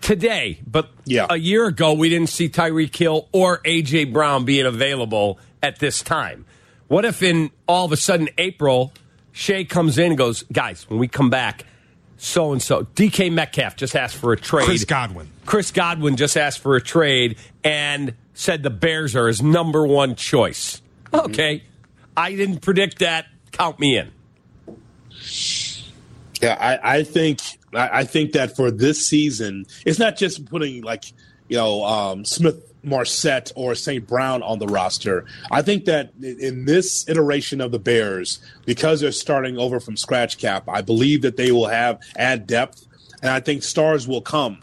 [0.02, 1.26] today, but Yeah.
[1.30, 6.02] a year ago we didn't see Tyreek Hill or AJ Brown being available at this
[6.02, 6.46] time.
[6.88, 8.94] What if in all of a sudden April,
[9.32, 11.66] Shea comes in and goes, guys, when we come back,
[12.18, 14.66] so and so, DK Metcalf just asked for a trade.
[14.66, 15.28] Chris Godwin.
[15.46, 20.16] Chris Godwin just asked for a trade and said the Bears are his number one
[20.16, 20.82] choice.
[21.14, 21.22] Oh.
[21.22, 21.64] Okay,
[22.16, 23.26] I didn't predict that.
[23.58, 24.12] Count me in.
[26.42, 27.40] Yeah, I, I think
[27.74, 31.06] I, I think that for this season, it's not just putting like
[31.48, 34.06] you know um, Smith Marset or St.
[34.06, 35.26] Brown on the roster.
[35.50, 40.38] I think that in this iteration of the Bears, because they're starting over from scratch
[40.38, 42.86] cap, I believe that they will have add depth,
[43.22, 44.60] and I think stars will come.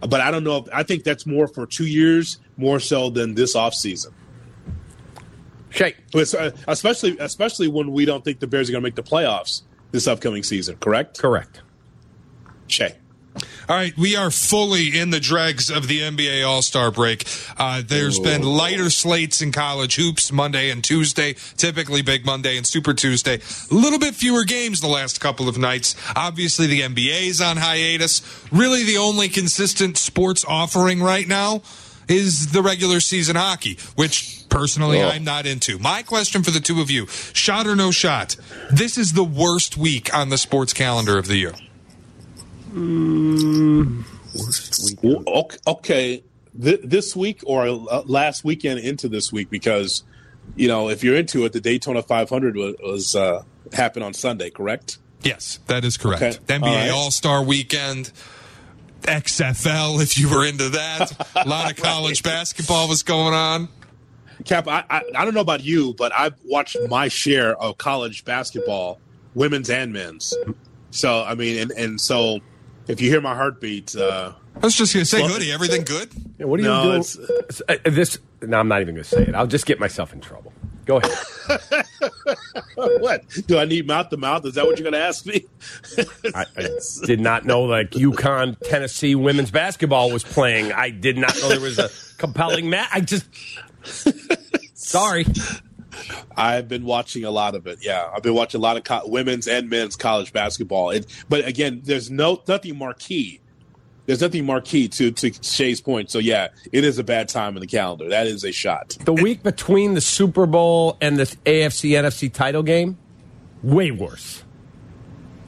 [0.00, 0.58] But I don't know.
[0.58, 4.12] If, I think that's more for two years, more so than this offseason.
[5.74, 5.96] Shake.
[6.14, 10.06] Especially, especially when we don't think the Bears are going to make the playoffs this
[10.06, 10.76] upcoming season.
[10.76, 11.18] Correct.
[11.18, 11.62] Correct.
[12.66, 12.94] Shay.
[13.68, 17.24] All right, we are fully in the dregs of the NBA All Star break.
[17.58, 22.66] Uh, there's been lighter slates in college hoops Monday and Tuesday, typically Big Monday and
[22.66, 23.40] Super Tuesday.
[23.70, 25.96] A little bit fewer games the last couple of nights.
[26.14, 28.22] Obviously, the NBA is on hiatus.
[28.52, 31.62] Really, the only consistent sports offering right now
[32.08, 35.08] is the regular season hockey, which personally Oh.
[35.08, 35.78] I'm not into.
[35.78, 38.36] My question for the two of you shot or no shot?
[38.70, 41.52] This is the worst week on the sports calendar of the year.
[45.02, 46.22] Well, ok- Okay,
[46.54, 50.02] this week or uh, last weekend into this week because
[50.56, 54.50] you know if you're into it, the Daytona 500 was, was uh, happened on Sunday,
[54.50, 54.98] correct?
[55.22, 56.22] Yes, that is correct.
[56.22, 56.38] Okay.
[56.46, 56.90] The NBA All right.
[56.90, 58.12] All Star Weekend,
[59.04, 61.12] XFL, if you were into that.
[61.36, 63.68] A lot of college basketball was going on.
[64.44, 68.24] Cap, I, I I don't know about you, but I've watched my share of college
[68.24, 68.98] basketball,
[69.34, 70.34] women's and men's.
[70.90, 72.40] So I mean, and, and so
[72.88, 75.82] if you hear my heartbeat, uh, I was just going to say, Well- Hoodie, everything
[75.84, 76.10] good?
[76.38, 77.00] Yeah, what are No, you doing?
[77.00, 78.18] it's- Uh, this.
[78.42, 79.34] No, I'm not even going to say it.
[79.34, 80.52] I'll just get myself in trouble.
[80.84, 81.86] Go ahead.
[82.74, 84.44] what do I need mouth to mouth?
[84.46, 85.44] Is that what you're going to ask me?
[86.34, 86.68] I, I
[87.06, 90.72] did not know like UConn Tennessee women's basketball was playing.
[90.72, 92.88] I did not know there was a compelling match.
[92.92, 93.26] I just
[94.74, 95.26] sorry.
[96.36, 97.78] I've been watching a lot of it.
[97.82, 100.90] Yeah, I've been watching a lot of co- women's and men's college basketball.
[100.90, 103.40] It, but again, there's no nothing marquee.
[104.06, 106.10] There's nothing marquee to to Shay's point.
[106.10, 108.08] So yeah, it is a bad time in the calendar.
[108.08, 108.96] That is a shot.
[109.04, 112.98] The week between the Super Bowl and the AFC NFC title game,
[113.62, 114.44] way worse.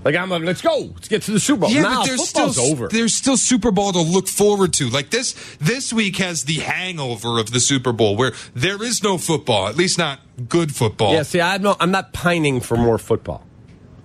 [0.06, 1.70] Like I'm like, let's go, let's get to the Super Bowl.
[1.70, 2.88] Yeah, now but there's still football's over.
[2.88, 4.88] there's still Super Bowl to look forward to.
[4.88, 9.18] Like this this week has the hangover of the Super Bowl where there is no
[9.18, 11.12] football, at least not good football.
[11.12, 13.44] Yeah, see, I'm not, I'm not pining for more football.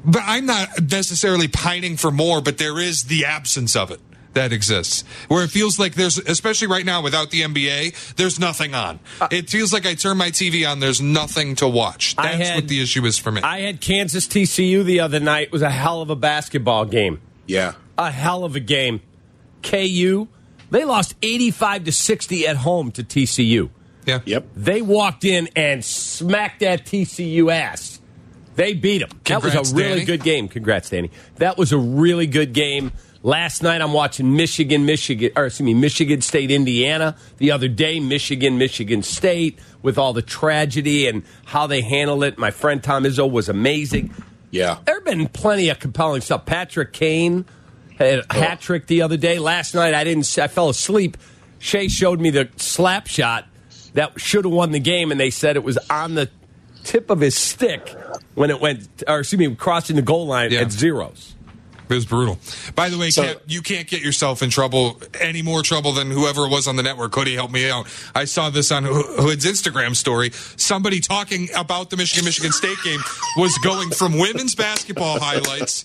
[0.03, 4.01] But I'm not necessarily pining for more, but there is the absence of it
[4.33, 5.03] that exists.
[5.27, 8.99] Where it feels like there's, especially right now without the NBA, there's nothing on.
[9.19, 12.15] Uh, it feels like I turn my TV on, there's nothing to watch.
[12.15, 13.41] That's had- what the issue is for me.
[13.41, 15.47] I had Kansas TCU the other night.
[15.47, 17.19] It was a hell of a basketball game.
[17.45, 19.01] Yeah, A hell of a game.
[19.63, 20.27] KU,
[20.69, 23.69] they lost 85 to 60 at home to TCU.
[24.05, 24.19] yeah.
[24.25, 24.47] yep.
[24.55, 27.99] They walked in and smacked that TCU ass.
[28.55, 29.09] They beat them.
[29.25, 30.05] That was a really Danny.
[30.05, 30.47] good game.
[30.47, 31.09] Congrats, Danny.
[31.37, 32.91] That was a really good game.
[33.23, 37.15] Last night I'm watching Michigan, Michigan, or excuse me, Michigan State, Indiana.
[37.38, 42.38] The other day, Michigan, Michigan State, with all the tragedy and how they handled it.
[42.39, 44.13] My friend Tom Izzo was amazing.
[44.49, 44.79] Yeah.
[44.86, 46.45] There have been plenty of compelling stuff.
[46.45, 47.45] Patrick Kane
[47.97, 48.39] had a oh.
[48.39, 49.38] hat trick the other day.
[49.38, 50.38] Last night I didn't.
[50.39, 51.15] I fell asleep.
[51.60, 53.47] Shea showed me the slap shot
[53.93, 56.29] that should have won the game, and they said it was on the
[56.84, 57.95] tip of his stick
[58.34, 60.62] when it went, or excuse me, crossing the goal line Yeah.
[60.62, 61.36] at zeros.
[61.91, 62.39] It was brutal.
[62.75, 66.47] By the way, So- you can't get yourself in trouble, any more trouble than whoever
[66.47, 67.13] was on the network.
[67.13, 67.88] Hoodie, help me out.
[68.15, 70.32] I saw this on Ho- Hood's Instagram story.
[70.56, 73.01] Somebody talking about the Michigan Michigan State game
[73.38, 75.84] was going from women's basketball highlights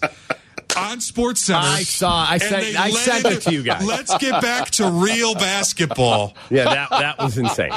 [0.77, 1.61] on Sports Center.
[1.61, 3.85] I saw- I sent- I sent it to you guys.
[3.85, 6.35] Let's get back to real basketball.
[6.51, 7.73] Yeah, that that was insane.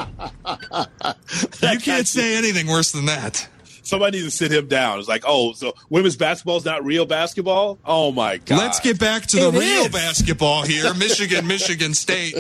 [1.61, 3.47] You can't say anything worse than that.
[3.83, 4.99] Somebody needs to sit him down.
[4.99, 7.79] It's like, oh, so women's basketball is not real basketball?
[7.85, 8.57] Oh my god.
[8.57, 9.89] Let's get back to the It real is.
[9.89, 10.93] basketball here.
[10.97, 12.35] Michigan, Michigan State.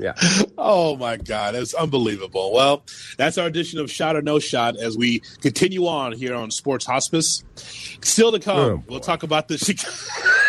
[0.00, 0.14] Yeah.
[0.58, 2.52] Oh my God, it's unbelievable.
[2.52, 2.82] Well,
[3.16, 6.84] that's our edition of Shot or No Shot as we continue on here on Sports
[6.86, 7.44] Hospice.
[8.02, 9.56] Still to come, Oh, we'll talk about the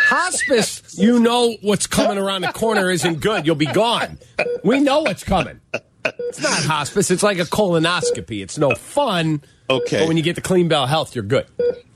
[0.09, 3.45] Hospice, you know what's coming around the corner isn't good.
[3.45, 4.17] You'll be gone.
[4.63, 5.59] We know what's coming.
[6.05, 7.11] It's not hospice.
[7.11, 8.41] It's like a colonoscopy.
[8.41, 9.41] It's no fun.
[9.69, 9.99] Okay.
[9.99, 11.47] But when you get the Clean Bell Health, you're good.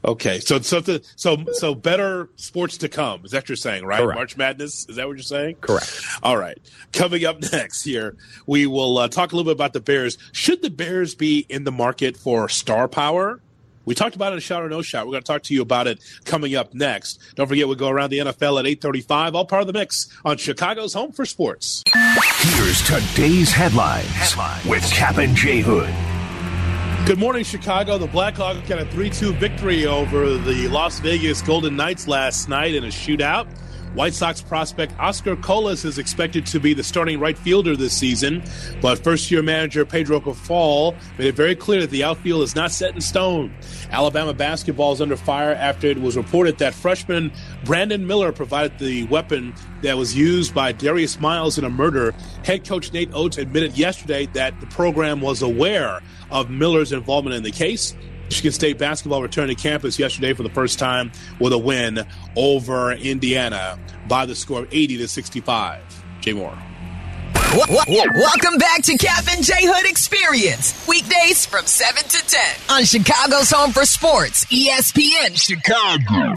[0.04, 0.82] Okay, so so
[1.16, 3.24] so so better sports to come.
[3.24, 4.00] Is that what you're saying, right?
[4.00, 4.16] Correct.
[4.18, 4.88] March Madness.
[4.90, 5.58] Is that what you're saying?
[5.62, 6.04] Correct.
[6.24, 6.58] All right.
[6.92, 10.18] Coming up next here, we will uh, talk a little bit about the Bears.
[10.32, 13.42] Should the Bears be in the market for star power?
[13.86, 15.06] We talked about it in a Shot or No Shot.
[15.06, 17.20] We're going to talk to you about it coming up next.
[17.36, 19.36] Don't forget, we go around the NFL at 8:35.
[19.36, 21.84] All part of the mix on Chicago's Home for Sports.
[21.94, 25.94] Here's today's headlines, with Cap and J Hood.
[27.08, 27.98] Good morning, Chicago.
[27.98, 32.76] The Blackhawks got a 3 2 victory over the Las Vegas Golden Knights last night
[32.76, 33.48] in a shootout.
[33.94, 38.42] White Sox prospect Oscar Colas is expected to be the starting right fielder this season,
[38.82, 42.72] but first year manager Pedro Grifol made it very clear that the outfield is not
[42.72, 43.54] set in stone.
[43.92, 47.34] Alabama basketball is under fire after it was reported that freshman
[47.66, 52.14] Brandon Miller provided the weapon that was used by Darius Miles in a murder.
[52.46, 57.44] Head coach Nate Oats admitted yesterday that the program was aware of Miller's involvement in
[57.44, 57.94] the case.
[58.32, 62.94] Michigan State basketball returned to campus yesterday for the first time with a win over
[62.94, 66.06] Indiana by the score of 80 to 65.
[66.22, 66.58] Jay Moore.
[67.54, 70.88] Welcome back to Captain and J Hood Experience.
[70.88, 72.40] Weekdays from 7 to 10
[72.70, 76.30] on Chicago's Home for Sports, ESPN Chicago.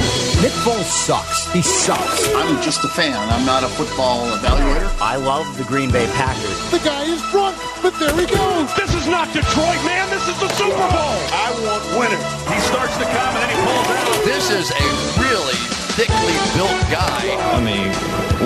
[0.43, 1.53] Nick Foles sucks.
[1.53, 2.35] He sucks.
[2.35, 3.17] I'm just a fan.
[3.31, 5.01] I'm not a football evaluator.
[5.01, 6.71] I love the Green Bay Packers.
[6.73, 8.84] The guy is drunk, but there he goes.
[9.05, 10.09] This is not Detroit, man.
[10.09, 11.21] This is the Super Bowl.
[11.29, 12.25] I want winners.
[12.49, 14.25] He starts to come and then he pulls out.
[14.25, 14.81] This is a
[15.21, 15.53] really
[15.93, 17.37] thickly built guy.
[17.53, 17.93] I mean,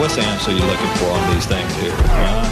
[0.00, 1.94] what's the answer you're looking for on these things here?
[1.94, 2.42] Huh?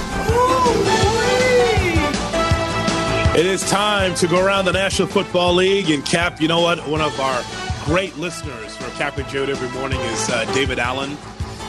[3.36, 6.40] It is time to go around the National Football League and cap.
[6.40, 6.86] You know what?
[6.86, 7.42] One of our
[7.86, 11.18] great listeners for Cap and Jode every morning is uh, David Allen.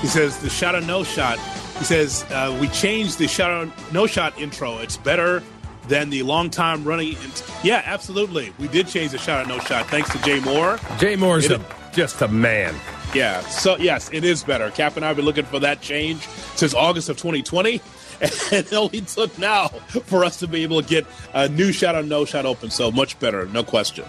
[0.02, 1.39] He says the shot or no shot.
[1.80, 4.78] He says uh, we changed the shot or no shot intro.
[4.78, 5.41] It's better
[5.88, 7.15] than the long time running.
[7.63, 8.54] Yeah, absolutely.
[8.60, 10.80] We did change the shot or no shot thanks to Jay Moore.
[11.00, 12.76] Jay Moore's It- a, just a man.
[13.13, 13.39] Yeah.
[13.41, 14.69] So yes, it is better.
[14.71, 17.82] Cap and I have been looking for that change since August of 2020,
[18.21, 21.95] and it only took now for us to be able to get a new shot
[21.95, 22.69] or no shot open.
[22.69, 24.06] So much better, no question.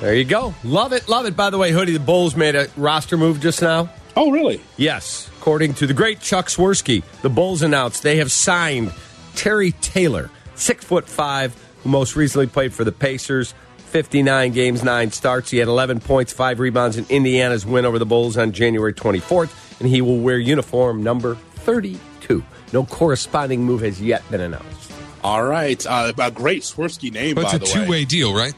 [0.00, 0.54] There you go.
[0.64, 1.36] Love it, love it.
[1.36, 3.88] By the way, Hoodie, the Bulls made a roster move just now.
[4.16, 4.60] Oh, really?
[4.76, 5.30] Yes.
[5.38, 8.92] According to the great Chuck Swirsky, the Bulls announced they have signed
[9.36, 13.54] Terry Taylor, six foot five, who most recently played for the Pacers.
[13.86, 15.50] 59 games, nine starts.
[15.50, 19.80] He had 11 points, five rebounds in Indiana's win over the Bulls on January 24th,
[19.80, 22.44] and he will wear uniform number 32.
[22.72, 24.92] No corresponding move has yet been announced.
[25.22, 25.84] All right.
[25.86, 28.54] Uh, a great Swirsky name, But by it's a two way deal, right?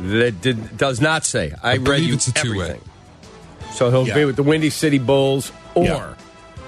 [0.00, 1.52] That did, does not say.
[1.62, 2.64] I, read believe you it's a two-way.
[2.70, 2.88] everything.
[3.72, 4.14] So he'll Yeah.
[4.14, 6.14] be with the Windy City Bulls or Yeah.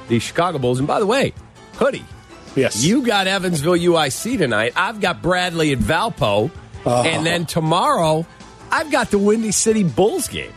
[0.08, 0.78] the Chicago Bulls.
[0.78, 1.32] And by the way,
[1.74, 2.04] Hoodie,
[2.56, 2.82] Yes.
[2.84, 4.72] you got Evansville UIC tonight.
[4.76, 6.50] I've got Bradley at Valpo.
[6.84, 7.02] Oh.
[7.04, 8.26] And then tomorrow,
[8.70, 10.50] I've got the Windy City Bulls game.
[10.50, 10.56] Me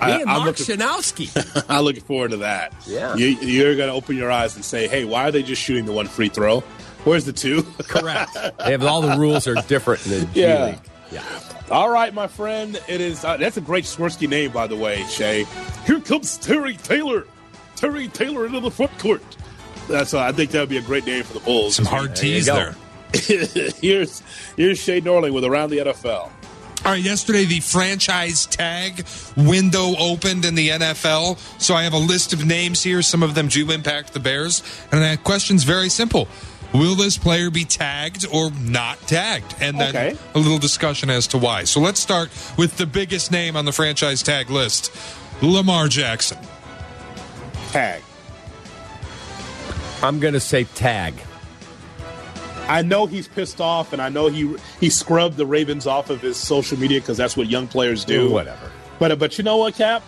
[0.00, 1.64] I- and I'm Mark looking- Schanowski.
[1.68, 2.74] I'm looking forward to that.
[2.86, 3.14] Yeah.
[3.16, 5.84] You, you're going to open your eyes and say, hey, why are they just shooting
[5.86, 6.60] the one free throw?
[7.04, 7.62] Where's the two?
[7.78, 8.34] Correct.
[8.58, 10.64] They have all the rules are different in the G Yeah.
[10.66, 10.78] League.
[11.12, 11.24] Yeah.
[11.70, 12.80] All right, my friend.
[12.88, 13.24] It is.
[13.24, 15.46] Uh, that's a great Swirsky name, by the way, Shay.
[15.86, 17.26] Here comes Terry Taylor.
[17.76, 19.22] Terry Taylor into the front court.
[19.88, 20.14] That's.
[20.14, 21.76] Uh, I think that would be a great name for the Bulls.
[21.76, 22.54] Some hard you tees go.
[22.54, 22.74] there.
[23.80, 24.22] here's
[24.56, 26.30] here's Shay Norling with around the NFL.
[26.84, 29.04] All right, yesterday the franchise tag
[29.36, 31.38] window opened in the NFL.
[31.60, 33.02] So I have a list of names here.
[33.02, 34.62] Some of them do impact the Bears.
[34.92, 36.28] And that question's very simple.
[36.72, 39.54] Will this player be tagged or not tagged?
[39.60, 40.16] And then Okay.
[40.34, 41.64] a little discussion as to why.
[41.64, 44.92] So let's start with the biggest name on the franchise tag list
[45.42, 46.38] Lamar Jackson.
[47.70, 48.02] Tag.
[50.02, 51.14] I'm going to say tag.
[52.68, 56.20] I know he's pissed off, and I know he he scrubbed the Ravens off of
[56.20, 58.30] his social media because that's what young players do.
[58.30, 58.70] Whatever.
[58.98, 60.02] But uh, but you know what, Cap?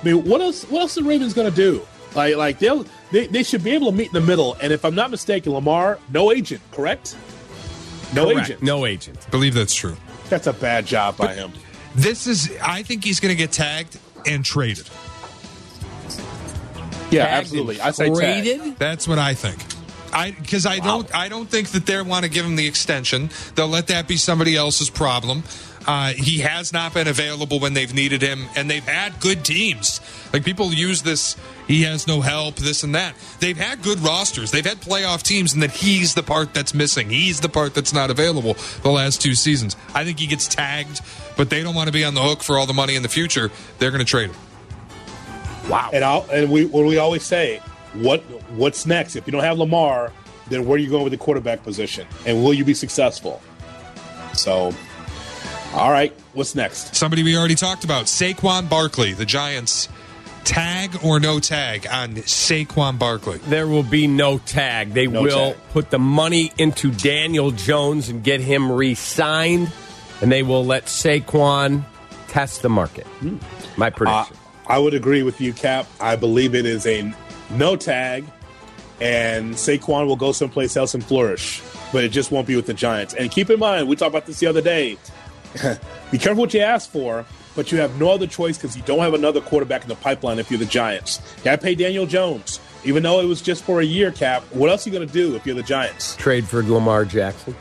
[0.00, 0.64] I mean, what else?
[0.64, 1.86] What else are the Ravens going to do?
[2.14, 4.56] Like like they'll they, they should be able to meet in the middle.
[4.60, 7.16] And if I'm not mistaken, Lamar, no agent, correct?
[8.14, 8.50] No Correct.
[8.50, 8.62] agent.
[8.62, 9.30] No agent.
[9.30, 9.96] believe that's true.
[10.28, 11.52] That's a bad job by him.
[11.94, 14.88] This is, I think he's going to get tagged and traded.
[17.10, 17.80] Yeah, absolutely.
[17.80, 18.16] I say tag.
[18.16, 18.78] traded?
[18.78, 19.58] That's what I think.
[20.12, 23.30] I because I don't I don't think that they want to give him the extension.
[23.56, 25.42] They'll let that be somebody else's problem.
[25.86, 30.00] Uh, he has not been available when they've needed him, and they've had good teams.
[30.32, 31.36] Like people use this,
[31.66, 33.14] he has no help, this and that.
[33.40, 34.50] They've had good rosters.
[34.50, 37.10] They've had playoff teams, and that he's the part that's missing.
[37.10, 39.76] He's the part that's not available the last two seasons.
[39.94, 41.02] I think he gets tagged,
[41.36, 43.08] but they don't want to be on the hook for all the money in the
[43.08, 43.50] future.
[43.78, 44.36] They're going to trade him.
[45.68, 45.90] Wow.
[45.92, 47.58] And I'll, and we what we always say,
[47.94, 48.20] what
[48.52, 49.16] what's next?
[49.16, 50.12] If you don't have Lamar,
[50.48, 52.06] then where are you going with the quarterback position?
[52.26, 53.40] And will you be successful?
[54.34, 54.72] So,
[55.74, 56.94] all right, what's next?
[56.94, 59.88] Somebody we already talked about, Saquon Barkley, the Giants.
[60.44, 63.38] Tag or no tag on Saquon Barkley?
[63.38, 64.92] There will be no tag.
[64.92, 65.56] They No will tag.
[65.72, 69.72] put the money into Daniel Jones and get him re signed,
[70.20, 71.86] and they will let Saquon
[72.28, 73.06] test the market.
[73.78, 74.36] My Uh, prediction.
[74.66, 75.86] I would agree with you, Cap.
[76.00, 77.12] I believe it is a
[77.50, 78.24] no tag,
[79.00, 81.62] and Saquon will go someplace else and flourish,
[81.92, 83.14] but it just won't be with the Giants.
[83.14, 84.96] And keep in mind, we talked about this the other day.
[86.10, 89.00] be careful what you ask for, but you have no other choice because you don't
[89.00, 91.20] have another quarterback in the pipeline if you're the Giants.
[91.44, 94.42] Got to pay Daniel Jones, even though it was just for a year cap.
[94.50, 96.16] What else are you going to do if you're the Giants?
[96.16, 97.54] Trade for Lamar Jackson.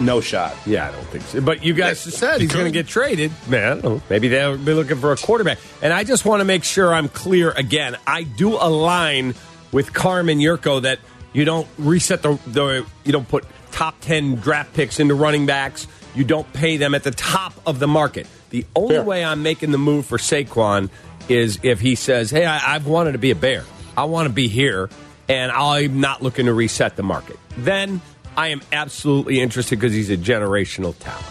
[0.00, 0.56] No shot.
[0.64, 1.40] Yeah, I don't think so.
[1.40, 3.32] But you guys said he's going to get traded.
[3.48, 4.02] Man, I don't know.
[4.08, 5.58] Maybe they'll be looking for a quarterback.
[5.82, 7.96] And I just want to make sure I'm clear again.
[8.06, 9.34] I do align
[9.72, 10.98] with Carmen Jurko that
[11.32, 15.86] you don't reset the, the you don't put top 10 draft picks into running backs.
[16.14, 18.26] You don't pay them at the top of the market.
[18.50, 19.04] The only Fair.
[19.04, 20.90] way I'm making the move for Saquon
[21.28, 23.64] is if he says, "Hey, I, I've wanted to be a Bear.
[23.96, 24.88] I want to be here,
[25.28, 28.00] and I'm not looking to reset the market." Then
[28.38, 31.24] I am absolutely interested because he's a generational talent.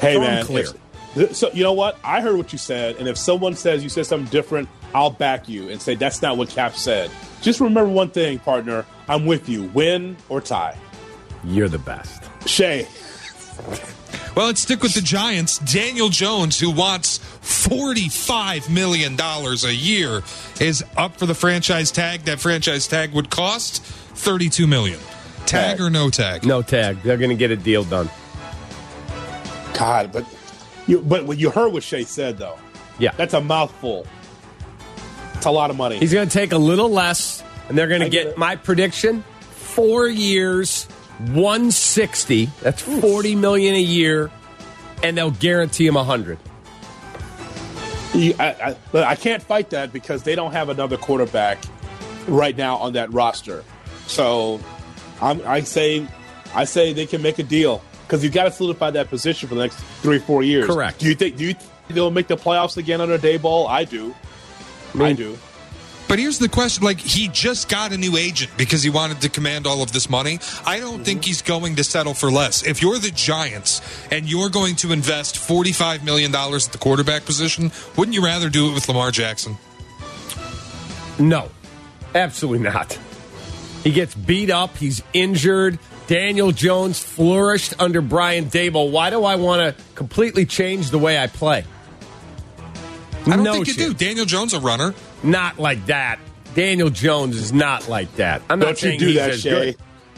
[0.00, 0.44] Hey, So I'm man.
[0.46, 0.66] clear.
[1.16, 1.98] if- so, you know what?
[2.04, 2.96] I heard what you said.
[2.96, 6.36] And if someone says you said something different, I'll back you and say that's not
[6.36, 7.10] what Cap said.
[7.42, 8.86] Just remember one thing, partner.
[9.08, 9.64] I'm with you.
[9.74, 10.76] Win or tie.
[11.44, 12.22] You're the best.
[12.46, 12.86] Shay.
[14.36, 15.58] Well, let's stick with the Giants.
[15.58, 20.22] Daniel Jones, who wants $45 million a year,
[20.60, 22.22] is up for the franchise tag.
[22.26, 23.82] That franchise tag would cost
[24.14, 24.98] $32 million.
[25.46, 25.80] Tag, Tag.
[25.80, 26.46] or no tag?
[26.46, 27.02] No tag.
[27.02, 28.08] They're going to get a deal done.
[29.74, 30.24] God, but
[30.86, 32.58] you but when you heard what Shay said though.
[32.98, 33.12] Yeah.
[33.16, 34.06] That's a mouthful.
[35.34, 35.98] It's a lot of money.
[35.98, 39.24] He's going to take a little less, and they're going to get get my prediction:
[39.50, 40.84] four years,
[41.32, 42.46] one sixty.
[42.60, 44.30] That's forty million a year,
[45.02, 46.38] and they'll guarantee him a hundred.
[48.14, 51.58] I, I, I can't fight that because they don't have another quarterback
[52.28, 53.64] right now on that roster.
[54.06, 54.60] So
[55.22, 56.06] I'm, I say,
[56.54, 59.54] I say they can make a deal because you got to solidify that position for
[59.54, 60.66] the next three, four years.
[60.66, 60.98] Correct.
[60.98, 61.36] Do you think?
[61.36, 63.68] Do you think they'll make the playoffs again under Daboll?
[63.68, 64.14] I do.
[64.98, 65.38] I do.
[66.08, 69.30] But here's the question: like he just got a new agent because he wanted to
[69.30, 70.40] command all of this money.
[70.66, 71.28] I don't think mm-hmm.
[71.28, 72.66] he's going to settle for less.
[72.66, 77.24] If you're the Giants and you're going to invest forty-five million dollars at the quarterback
[77.24, 79.56] position, wouldn't you rather do it with Lamar Jackson?
[81.18, 81.48] No,
[82.14, 82.98] absolutely not.
[83.82, 84.76] He gets beat up.
[84.76, 85.78] He's injured.
[86.06, 88.90] Daniel Jones flourished under Brian Daboll.
[88.90, 91.64] Why do I want to completely change the way I play?
[93.26, 93.94] I don't no think you do.
[93.94, 94.94] Daniel Jones, a runner.
[95.22, 96.18] Not like that.
[96.54, 98.42] Daniel Jones is not like that.
[98.50, 99.76] I'm not Don't you saying do he's that, as Shay.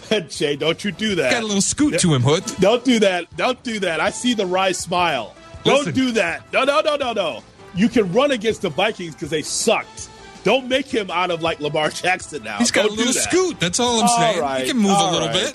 [0.08, 0.32] good.
[0.32, 1.30] Shay, don't you do that.
[1.30, 2.44] Got a little scoot to him, Hood.
[2.60, 3.34] Don't do that.
[3.36, 4.00] Don't do that.
[4.00, 5.34] I see the wry smile.
[5.64, 6.52] Don't do that.
[6.52, 7.42] No, no, no, no, no.
[7.74, 10.08] You can run against the Vikings because they sucked.
[10.44, 12.58] Don't make him out of like Lamar Jackson now.
[12.58, 13.20] He's got Don't a little that.
[13.20, 13.58] scoot.
[13.58, 14.40] That's all I'm All saying.
[14.40, 15.54] right, he can move a little right.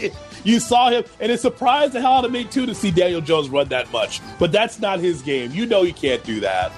[0.00, 0.14] bit.
[0.44, 3.20] you saw him, and it surprised the hell out of me too to see Daniel
[3.20, 4.20] Jones run that much.
[4.38, 5.50] But that's not his game.
[5.52, 6.72] You know you can't do that.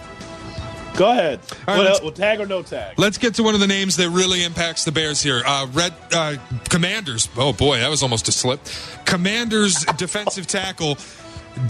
[0.97, 1.41] Go ahead.
[1.69, 2.03] All right?
[2.03, 2.99] Well, tag or no tag?
[2.99, 5.43] Let's get to one of the names that really impacts the Bears here.
[5.45, 6.37] Uh, Red uh,
[6.71, 7.29] Commanders.
[7.37, 8.61] Oh boy, that was almost a slip.
[9.05, 10.95] Commanders defensive tackle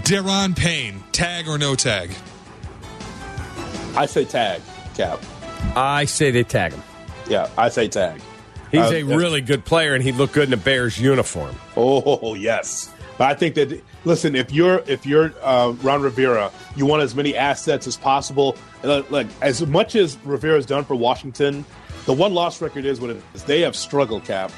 [0.03, 1.03] Daron Payne.
[1.11, 2.11] Tag or no tag?
[3.97, 4.61] I say tag.
[4.97, 5.19] Cap.
[5.75, 6.83] I say they tag him.
[7.29, 8.19] Yeah, I say tag.
[8.71, 11.55] He's Uh, a really good player, and he'd look good in a Bears uniform.
[11.77, 16.85] Oh yes, but I think that listen, if you're if you're uh, Ron Rivera, you
[16.85, 18.57] want as many assets as possible.
[18.83, 21.63] And, uh, Like as much as Rivera's done for Washington,
[22.05, 23.43] the one loss record is what it is.
[23.43, 24.51] They have struggled, Cap.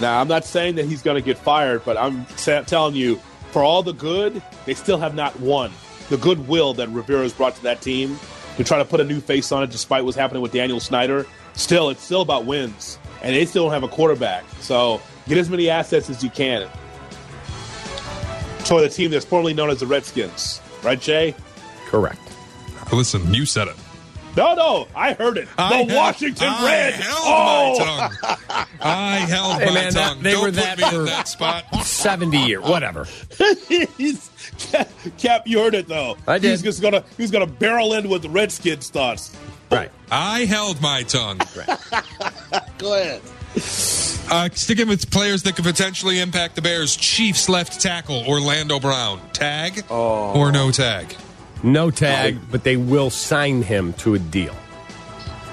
[0.00, 3.16] Now I'm not saying that he's going to get fired, but I'm telling you,
[3.50, 5.70] for all the good, they still have not won.
[6.08, 8.18] The goodwill that Rivera's brought to that team
[8.56, 11.26] to try to put a new face on it, despite what's happening with Daniel Snyder.
[11.54, 14.44] Still, it's still about wins, and they still don't have a quarterback.
[14.60, 16.68] So get as many assets as you can
[18.64, 21.34] for the team that's formerly known as the Redskins, right, Jay?
[21.86, 22.20] Correct.
[22.92, 23.76] Listen, you said it.
[24.36, 25.46] No, no, I heard it.
[25.56, 26.94] The I held- Washington I Red.
[26.94, 27.84] held oh, my
[28.24, 28.66] tongue.
[28.80, 30.22] I held Hey, my man, that- tongue.
[30.22, 31.84] they Don't were put that me for- in that spot.
[31.84, 33.06] 70 years, whatever.
[33.98, 34.30] He's,
[35.18, 36.16] Cap, you heard it though.
[36.26, 36.50] I did.
[36.50, 39.36] He's just gonna he's gonna barrel in with the Redskins thoughts.
[39.70, 39.90] Right.
[40.10, 41.38] I held my tongue.
[42.78, 43.20] Go ahead.
[44.30, 49.20] Uh, sticking with players that could potentially impact the Bears, Chiefs left tackle Orlando Brown.
[49.32, 50.32] Tag Oh.
[50.38, 51.14] or no tag?
[51.62, 54.54] No tag, but they will sign him to a deal.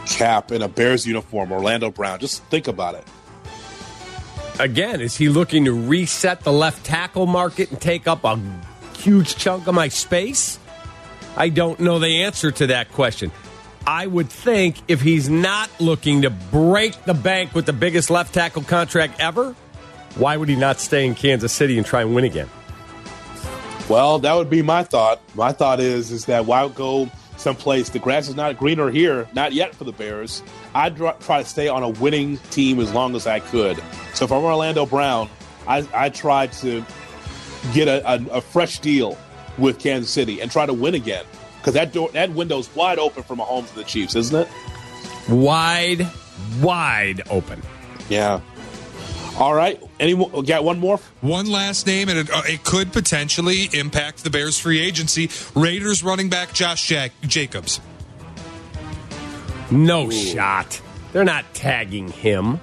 [0.08, 2.20] Cap in a Bears uniform, Orlando Brown.
[2.20, 3.06] Just think about it.
[4.60, 8.40] Again, is he looking to reset the left tackle market and take up a
[8.98, 10.60] huge chunk of my space?
[11.38, 13.32] I don't know the answer to that question.
[13.88, 18.34] I would think if he's not looking to break the bank with the biggest left
[18.34, 19.56] tackle contract ever,
[20.16, 22.50] why would he not stay in Kansas City and try and win again?
[23.90, 25.20] Well, that would be my thought.
[25.34, 27.90] My thought is is that why go someplace?
[27.90, 30.44] The grass is not greener here, not yet for the Bears.
[30.76, 33.82] I'd try to stay on a winning team as long as I could.
[34.14, 35.28] So if I'm Orlando Brown,
[35.68, 36.86] I I tried to
[37.74, 39.18] get a, a, a fresh deal
[39.58, 41.26] with Kansas City and try to win again
[41.58, 44.48] because that door that window's wide open for Mahomes and the Chiefs, isn't it?
[45.30, 46.08] Wide,
[46.62, 47.62] wide open.
[48.08, 48.42] Yeah.
[49.38, 49.82] All right.
[50.00, 50.16] Any?
[50.16, 50.98] Got one more?
[51.22, 55.30] One last name, and it, uh, it could potentially impact the Bears' free agency.
[55.56, 57.80] Raiders running back Josh Jack- Jacobs.
[59.72, 60.82] No shot.
[61.14, 62.60] They're not tagging him.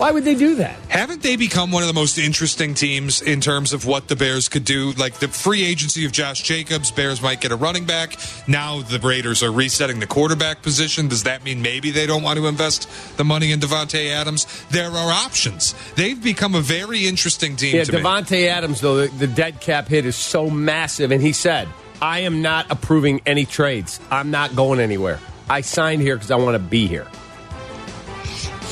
[0.00, 0.76] Why would they do that?
[0.88, 4.48] Haven't they become one of the most interesting teams in terms of what the Bears
[4.48, 4.92] could do?
[4.92, 8.16] Like the free agency of Josh Jacobs, Bears might get a running back.
[8.48, 11.08] Now the Raiders are resetting the quarterback position.
[11.08, 12.88] Does that mean maybe they don't want to invest
[13.18, 14.46] the money in Davante Adams?
[14.70, 15.74] There are options.
[15.96, 18.48] They've become a very interesting team Yeah, to me.
[18.48, 21.68] Adams, though, the, the dead cap hit is so massive, and he said,
[22.00, 24.00] I am not approving any trades.
[24.10, 25.18] I'm not going anywhere.
[25.50, 27.06] I signed here because I want to be here.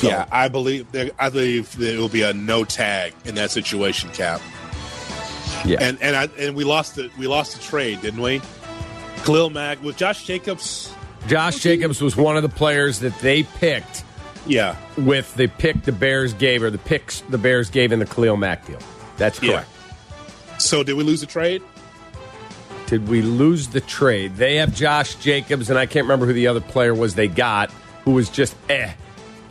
[0.01, 4.09] Yeah, I believe there- I believe there will be a no tag in that situation,
[4.11, 4.41] Cap.
[5.65, 8.41] Yeah, and and I, and we lost the we lost the trade, didn't we?
[9.25, 10.93] Khalil Mack with Josh Jacobs.
[11.27, 14.03] Josh Jacobs was one of the players that they picked.
[14.47, 18.05] Yeah, with the pick the Bears gave, or the picks the Bears gave in the
[18.05, 18.79] Khalil Mack deal.
[19.17, 19.51] That's Yeah.
[19.51, 19.69] correct.
[20.61, 21.61] So did we lose the trade?
[22.87, 24.37] Did we lose the trade?
[24.37, 27.69] They have Josh Jacobs, and I can't remember who the other player was they got,
[28.05, 28.91] who was just eh.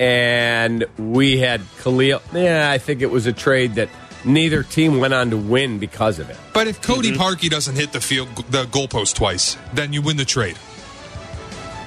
[0.00, 2.22] And we had Khalil.
[2.32, 3.88] Yeah, I think it was a trade that
[4.24, 6.36] neither team went on to win because of it.
[6.54, 10.24] But if Cody Parkey doesn't hit the field the goalpost twice, then you win the
[10.24, 10.56] trade.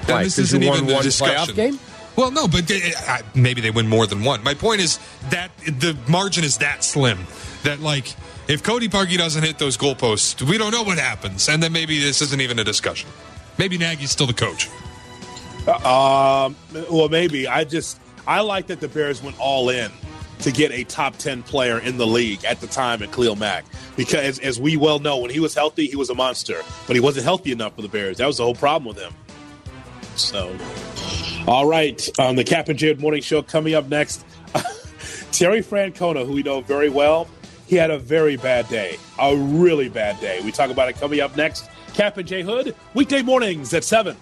[0.06, 1.54] Then Why, this 'cause isn't you even won the one discussion.
[1.54, 1.78] playoff game?
[2.16, 4.42] Well, no, but they, uh, maybe they win more than one.
[4.44, 4.98] My point is
[5.30, 7.26] that the margin is that slim
[7.62, 8.14] that like
[8.48, 12.00] if Cody Parkey doesn't hit those goalposts, we don't know what happens, and then maybe
[12.00, 13.08] this isn't even a discussion.
[13.56, 14.68] Maybe Nagy's still the coach.
[15.68, 16.56] Um,
[16.90, 19.90] well, maybe I just I like that the Bears went all in
[20.40, 23.64] to get a top ten player in the league at the time at Khalil Mack
[23.96, 27.00] because as we well know, when he was healthy, he was a monster, but he
[27.00, 28.18] wasn't healthy enough for the Bears.
[28.18, 29.12] That was the whole problem with him.
[30.16, 30.56] So,
[31.46, 34.24] all right, um, the Cap and Jared Morning Show coming up next.
[35.32, 37.28] Terry Francona, who we know very well,
[37.66, 40.40] he had a very bad day, a really bad day.
[40.42, 41.68] We talk about it coming up next.
[41.94, 44.16] Cap and J Hood, weekday mornings at seven.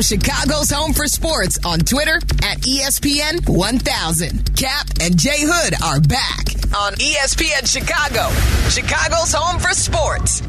[0.00, 4.56] Follow Chicago's Home for Sports on Twitter at ESPN 1000.
[4.56, 8.30] Cap and Jay Hood are back on ESPN Chicago,
[8.70, 10.40] Chicago's Home for Sports.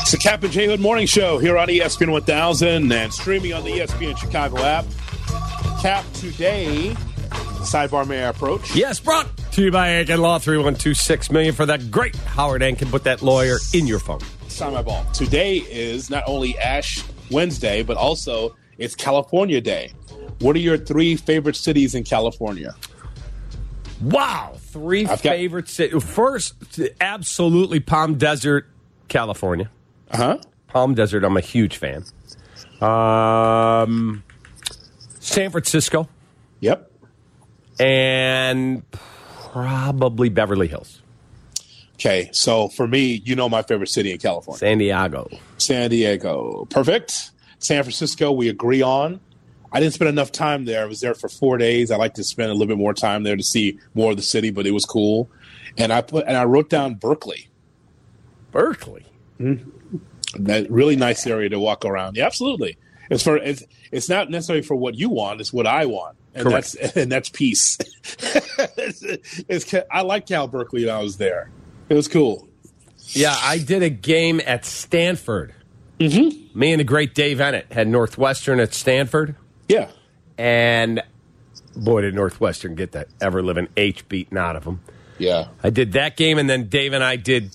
[0.00, 3.62] It's the Cap and J Hood Morning Show here on ESPN 1000 and streaming on
[3.62, 4.84] the ESPN Chicago app.
[5.80, 6.96] Cap, today,
[7.66, 8.74] sidebar may I approach?
[8.74, 12.90] Yes, brought to you by Ankin Law, 3126 million for that great Howard Ankin.
[12.90, 14.20] Put that lawyer in your phone.
[14.48, 15.04] Sign my ball.
[15.12, 19.92] Today is not only Ash Wednesday, but also it's California Day.
[20.40, 22.74] What are your three favorite cities in California?
[24.00, 26.04] Wow, 3 I've favorite cities.
[26.04, 26.54] First,
[27.00, 28.66] absolutely Palm Desert,
[29.08, 29.70] California.
[30.10, 30.38] Uh huh.
[30.68, 32.04] Palm Desert, I'm a huge fan.
[32.82, 34.22] Um,
[35.20, 36.08] San Francisco.
[36.60, 36.85] Yep.
[37.78, 41.02] And probably Beverly Hills.
[41.94, 44.58] Okay, so for me, you know my favorite city in California.
[44.58, 45.30] San Diego.
[45.56, 46.66] San Diego.
[46.68, 47.30] Perfect.
[47.58, 49.18] San Francisco, we agree on.
[49.72, 50.82] I didn't spend enough time there.
[50.82, 51.90] I was there for four days.
[51.90, 54.22] I like to spend a little bit more time there to see more of the
[54.22, 55.30] city, but it was cool.
[55.76, 57.48] And I put and I wrote down Berkeley.
[58.52, 59.04] Berkeley.
[59.40, 59.98] Mm-hmm.
[60.44, 62.16] That really nice area to walk around.
[62.16, 62.76] Yeah, absolutely.
[63.10, 65.40] It's for it's it's not necessarily for what you want.
[65.40, 66.76] It's what I want, and Correct.
[66.80, 67.78] that's and that's peace.
[68.18, 69.02] it's,
[69.48, 71.50] it's I liked Cal Berkeley when I was there.
[71.88, 72.48] It was cool.
[73.10, 75.54] Yeah, I did a game at Stanford.
[76.00, 76.58] Mm-hmm.
[76.58, 79.36] Me and the great Dave Eanet had Northwestern at Stanford.
[79.68, 79.88] Yeah.
[80.36, 81.02] And
[81.76, 84.80] boy, did Northwestern get that ever living H beaten out of them.
[85.18, 85.48] Yeah.
[85.62, 87.54] I did that game, and then Dave and I did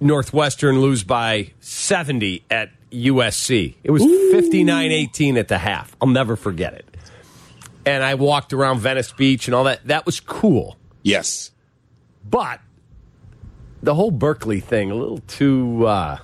[0.00, 3.74] Northwestern lose by 70 at USC.
[3.82, 5.94] It was 59 18 at the half.
[6.00, 6.84] I'll never forget it.
[7.86, 9.86] And I walked around Venice Beach and all that.
[9.86, 10.76] That was cool.
[11.02, 11.50] Yes.
[12.28, 12.60] But
[13.82, 15.86] the whole Berkeley thing, a little too.
[15.86, 16.18] Uh,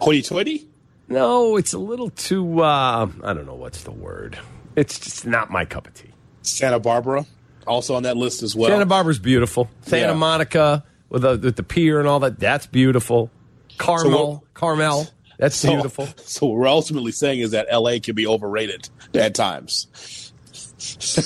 [0.00, 0.68] Hoity toity?
[1.08, 2.60] no, it's a little too.
[2.60, 4.38] Uh, I don't know what's the word.
[4.74, 6.10] It's just not my cup of tea.
[6.42, 7.24] Santa Barbara,
[7.66, 8.68] also on that list as well.
[8.70, 9.70] Santa Barbara's beautiful.
[9.82, 10.14] Santa Yeah.
[10.14, 12.40] Monica with the, with the pier and all that.
[12.40, 13.30] That's beautiful.
[13.78, 15.06] Carmel, So Carmel.
[15.38, 16.08] That's So- beautiful.
[16.24, 19.88] So what we're ultimately saying is that LA can be overrated at times.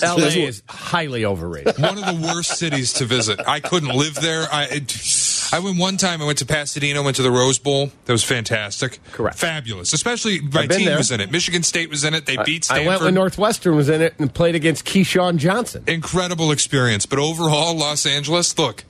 [0.02, 1.78] LA is highly overrated.
[1.78, 3.40] One of the worst cities to visit.
[3.46, 4.46] I couldn't live there.
[4.52, 6.22] I it, I went one time.
[6.22, 7.02] I went to Pasadena.
[7.02, 7.90] Went to the Rose Bowl.
[8.04, 9.00] That was fantastic.
[9.12, 9.36] Correct.
[9.38, 9.92] Fabulous.
[9.92, 10.96] Especially my team there.
[10.98, 11.32] was in it.
[11.32, 12.26] Michigan State was in it.
[12.26, 12.86] They beat Stanford.
[12.86, 15.82] I went when Northwestern was in it and played against Keyshawn Johnson.
[15.86, 17.06] Incredible experience.
[17.06, 18.56] But overall, Los Angeles.
[18.58, 18.84] Look,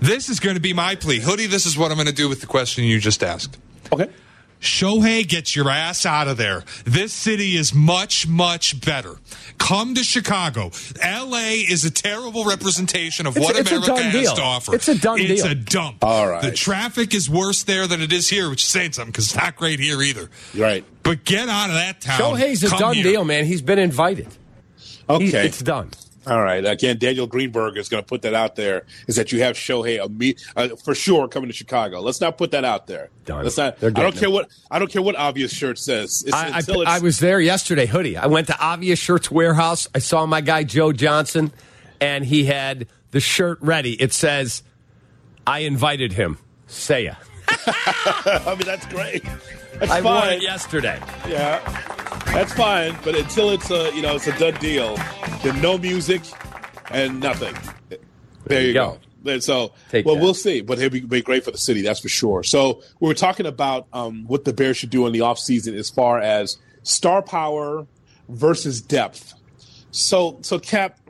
[0.00, 1.46] this is going to be my plea, hoodie.
[1.46, 3.56] This is what I'm going to do with the question you just asked.
[3.92, 4.10] Okay.
[4.58, 6.64] Shohei, get your ass out of there.
[6.86, 9.16] This city is much, much better.
[9.58, 10.70] Come to Chicago.
[11.04, 14.34] LA is a terrible representation of It's- what a America has deal.
[14.34, 14.74] to offer.
[14.74, 15.30] It's a done deal.
[15.30, 15.52] It's deal.
[15.52, 16.02] a dump.
[16.02, 16.42] All right.
[16.42, 19.36] The traffic is worse there than it is here, which is saying something because it's
[19.36, 20.30] not great here either.
[20.56, 20.84] Right.
[21.02, 22.18] But get out of that town.
[22.18, 23.02] Shohei's a Come done here.
[23.04, 23.44] deal, man.
[23.44, 24.28] He's been invited.
[25.08, 25.46] Okay.
[25.46, 25.90] It's done.
[26.26, 26.64] All right.
[26.64, 28.84] Again, Daniel Greenberg is going to put that out there.
[29.06, 32.00] Is that you have Shohei imme- uh, for sure coming to Chicago?
[32.00, 33.10] Let's not put that out there.
[33.24, 33.44] Done.
[33.44, 33.82] Let's not.
[33.82, 34.50] I don't care what.
[34.70, 36.24] I don't care what obvious shirt says.
[36.26, 38.16] It's, I, I, I was there yesterday, hoodie.
[38.16, 39.86] I went to Obvious Shirts Warehouse.
[39.94, 41.52] I saw my guy Joe Johnson,
[42.00, 43.92] and he had the shirt ready.
[44.00, 44.64] It says,
[45.46, 47.14] "I invited him." Say ya.
[47.48, 49.22] I mean, that's great.
[49.78, 50.32] That's I fine.
[50.34, 51.00] it yesterday.
[51.28, 51.60] Yeah,
[52.26, 52.96] that's fine.
[53.04, 54.96] But until it's a you know it's a done deal,
[55.42, 56.22] then no music
[56.90, 57.54] and nothing.
[58.46, 58.98] There you go.
[59.24, 59.32] go.
[59.32, 60.22] And So, Take well, that.
[60.22, 60.60] we'll see.
[60.60, 62.44] But it'll be, be great for the city, that's for sure.
[62.44, 65.90] So, we were talking about um, what the Bears should do in the offseason as
[65.90, 67.88] far as star power
[68.28, 69.34] versus depth.
[69.90, 71.00] So, so Cap,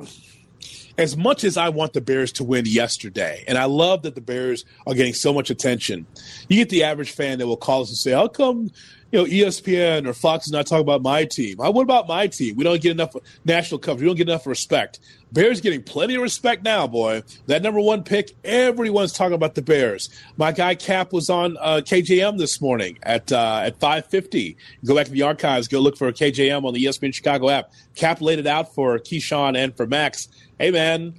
[0.98, 4.20] as much as I want the Bears to win yesterday, and I love that the
[4.20, 6.06] Bears are getting so much attention,
[6.48, 8.70] you get the average fan that will call us and say, "How come
[9.12, 11.60] you know ESPN or Fox is not talking about my team?
[11.60, 12.56] Uh, What about my team?
[12.56, 14.02] We don't get enough national coverage.
[14.02, 15.00] We don't get enough respect."
[15.32, 17.22] Bears getting plenty of respect now, boy.
[17.46, 20.08] That number one pick, everyone's talking about the Bears.
[20.36, 24.56] My guy Cap was on uh, KJM this morning at uh, at five fifty.
[24.84, 27.72] Go back to the archives, go look for KJM on the ESPN Chicago app.
[27.96, 30.28] Cap laid it out for Keyshawn and for Max.
[30.58, 31.14] Hey man,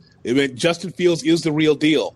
[0.56, 2.16] Justin Fields is the real deal.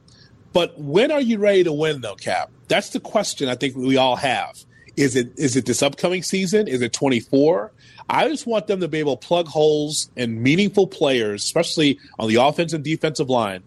[0.53, 2.51] But when are you ready to win, though, Cap?
[2.67, 4.55] That's the question I think we all have.
[5.02, 6.68] Is it is it this upcoming season?
[6.68, 7.72] Is it 24?
[8.08, 12.30] I just want them to be able to plug holes and meaningful players, especially on
[12.30, 13.64] the offensive and defensive line.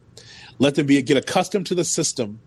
[0.61, 2.39] Let them be get accustomed to the system,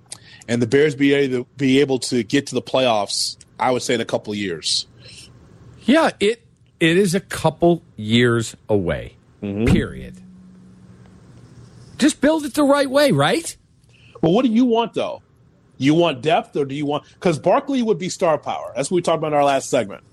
[0.48, 3.36] and the Bears be able to, be able to get to the playoffs.
[3.60, 4.88] I would say in a couple of years.
[5.82, 6.46] Yeah, it
[6.80, 9.18] it is a couple years away.
[9.44, 9.66] Mm-hmm.
[9.66, 10.16] Period.
[11.98, 13.58] Just build it the right way, right?
[14.22, 15.24] Well, what do you want though?
[15.78, 18.74] You want depth, or do you want because Barkley would be star power?
[18.76, 20.04] That's what we talked about in our last segment.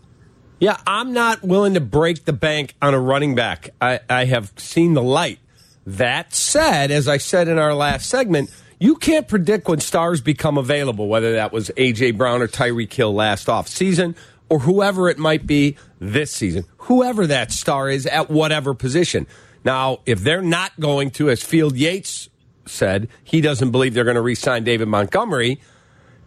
[0.60, 3.70] Yeah, I'm not willing to break the bank on a running back.
[3.80, 5.38] I, I have seen the light.
[5.86, 10.56] That said, as I said in our last segment, you can't predict when stars become
[10.56, 12.12] available, whether that was A.J.
[12.12, 14.16] Brown or Tyreek Hill last off season
[14.48, 19.26] or whoever it might be this season, whoever that star is at whatever position.
[19.64, 22.28] Now, if they're not going to, as Field Yates
[22.66, 25.60] said, he doesn't believe they're going to re sign David Montgomery.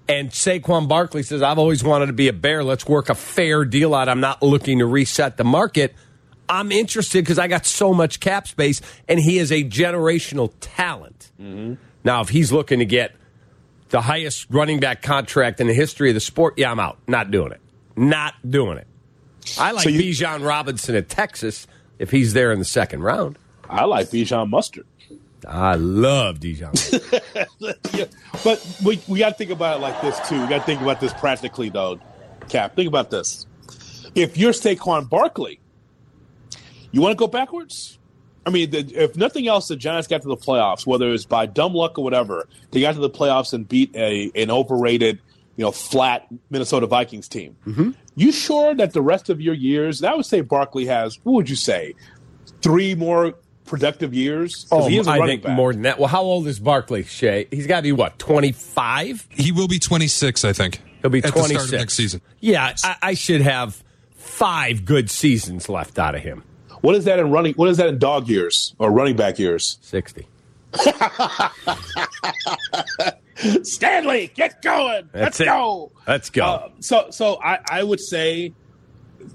[0.09, 2.63] And Saquon Barkley says, I've always wanted to be a bear.
[2.63, 4.07] Let's work a fair deal out.
[4.07, 5.93] I'm not looking to reset the market.
[6.47, 8.79] I'm interested because I got so much cap space,
[9.09, 11.29] and he is a generational talent.
[11.41, 11.73] Mm-hmm.
[12.05, 13.15] Now, if he's looking to get
[13.89, 16.99] the highest running back contract in the history of the sport, yeah, I'm out.
[17.05, 17.59] Not doing it.
[17.97, 18.87] Not doing it.
[19.59, 21.67] I like So you- Bijan Robinson at Texas
[21.99, 23.37] if he's there in the second round.
[23.69, 24.85] I like Bijan Mustard.
[25.45, 26.73] I love Dijon.
[27.59, 28.05] yeah,
[28.43, 30.41] but we we got to think about it like this too.
[30.41, 31.99] We got to think about this practically, though.
[32.49, 33.45] Cap, think about this.
[34.15, 35.59] If you're Saquon Barkley,
[36.91, 37.99] you want to go backwards.
[38.45, 41.45] I mean, the, if nothing else, the Giants got to the playoffs, whether it's by
[41.45, 42.47] dumb luck or whatever.
[42.71, 45.19] They got to the playoffs and beat a an overrated,
[45.57, 47.57] you know, flat Minnesota Vikings team.
[47.65, 47.91] Mm-hmm.
[48.15, 50.01] You sure that the rest of your years?
[50.01, 51.19] And I would say Barkley has.
[51.23, 51.93] What would you say?
[52.61, 53.35] Three more
[53.67, 54.65] productive years.
[54.69, 55.55] 'Cause Oh, he is a I think back.
[55.55, 55.99] more than that.
[55.99, 57.47] Well, how old is Barkley, Shay?
[57.51, 59.27] He's got to be what, 25?
[59.29, 60.81] He will be 26, I think.
[61.01, 62.21] He'll be 26 the start of next season.
[62.39, 63.83] Yeah, I, I should have
[64.15, 66.43] five good seasons left out of him.
[66.81, 67.53] What is that in running?
[67.55, 69.77] What is that in dog years or running back years?
[69.81, 70.27] 60.
[73.63, 75.09] Stanley, get going.
[75.11, 75.45] That's Let's it.
[75.45, 75.91] go.
[76.07, 76.43] Let's go.
[76.45, 78.53] Uh, so, so I, I would say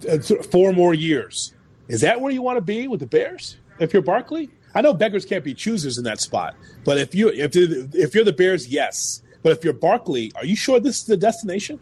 [0.09, 0.18] uh,
[0.51, 1.55] four more years.
[1.89, 3.57] Is that where you want to be with the Bears?
[3.83, 6.55] If you're Barkley, I know beggars can't be choosers in that spot.
[6.85, 9.22] But if you if if you're the Bears, yes.
[9.43, 11.80] But if you're Barkley, are you sure this is the destination?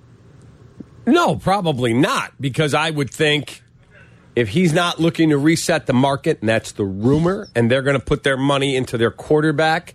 [1.07, 3.63] No, probably not, because I would think
[4.37, 7.99] if he's not looking to reset the market, and that's the rumor, and they're going
[7.99, 9.95] to put their money into their quarterback,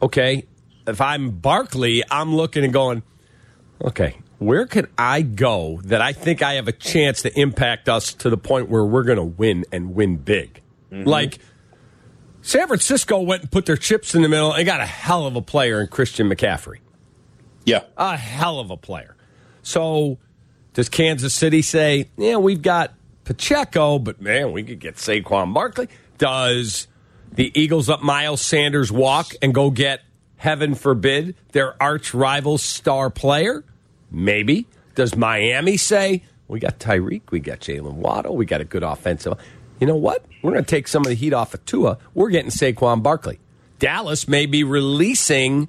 [0.00, 0.46] okay,
[0.86, 3.02] if I'm Barkley, I'm looking and going,
[3.84, 8.14] okay, where could I go that I think I have a chance to impact us
[8.14, 10.61] to the point where we're going to win and win big?
[10.92, 11.08] Mm-hmm.
[11.08, 11.38] Like,
[12.42, 15.36] San Francisco went and put their chips in the middle and got a hell of
[15.36, 16.78] a player in Christian McCaffrey.
[17.64, 17.84] Yeah.
[17.96, 19.16] A hell of a player.
[19.62, 20.18] So
[20.74, 25.88] does Kansas City say, yeah, we've got Pacheco, but man, we could get Saquon Barkley?
[26.18, 26.88] Does
[27.32, 30.02] the Eagles up Miles Sanders walk and go get,
[30.36, 33.64] heaven forbid, their arch rival star player?
[34.10, 34.66] Maybe.
[34.96, 39.34] Does Miami say, we got Tyreek, we got Jaylen Waddle, we got a good offensive.
[39.82, 40.24] You know what?
[40.42, 41.98] We're going to take some of the heat off of Tua.
[42.14, 43.40] We're getting Saquon Barkley.
[43.80, 45.68] Dallas may be releasing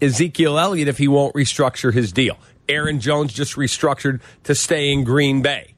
[0.00, 2.36] Ezekiel Elliott if he won't restructure his deal.
[2.68, 5.74] Aaron Jones just restructured to stay in Green Bay.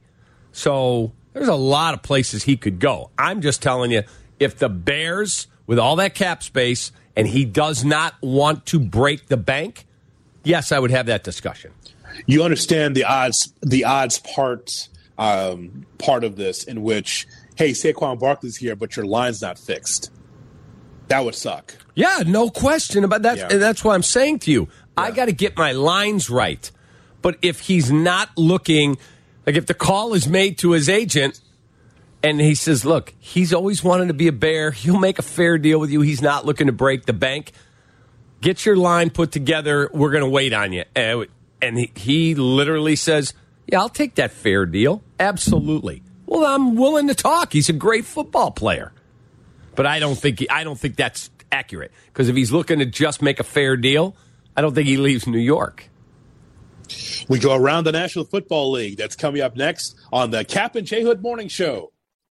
[0.50, 3.10] So there's a lot of places he could go.
[3.18, 4.04] I'm just telling you,
[4.40, 9.26] if the Bears, with all that cap space, and he does not want to break
[9.26, 9.84] the bank,
[10.42, 11.70] yes, I would have that discussion.
[12.24, 14.70] You understand the odds, the odds part,
[15.18, 17.26] um, part of this in which,
[17.56, 20.10] hey, Saquon Barkley's here, but your line's not fixed.
[21.08, 21.74] That would suck.
[21.94, 23.36] Yeah, no question about that.
[23.36, 23.48] Yeah.
[23.50, 24.68] And that's what I'm saying to you.
[24.96, 26.70] I got to get my lines right.
[27.20, 28.96] But if he's not looking,
[29.46, 31.40] like if the call is made to his agent
[32.22, 35.58] and he says, look, he's always wanted to be a bear, he'll make a fair
[35.58, 36.00] deal with you.
[36.00, 37.52] He's not looking to break the bank.
[38.40, 39.90] Get your line put together.
[39.92, 40.84] We're going to wait on you.
[40.94, 43.34] And he literally says,
[43.66, 45.02] yeah, I'll take that fair deal.
[45.18, 46.02] Absolutely.
[46.26, 47.52] Well, I'm willing to talk.
[47.52, 48.92] He's a great football player.
[49.74, 52.86] But I don't think he, I don't think that's accurate because if he's looking to
[52.86, 54.16] just make a fair deal,
[54.56, 55.88] I don't think he leaves New York.
[57.28, 58.98] We go around the National Football League.
[58.98, 61.92] That's coming up next on the Cap and J Hood Morning Show.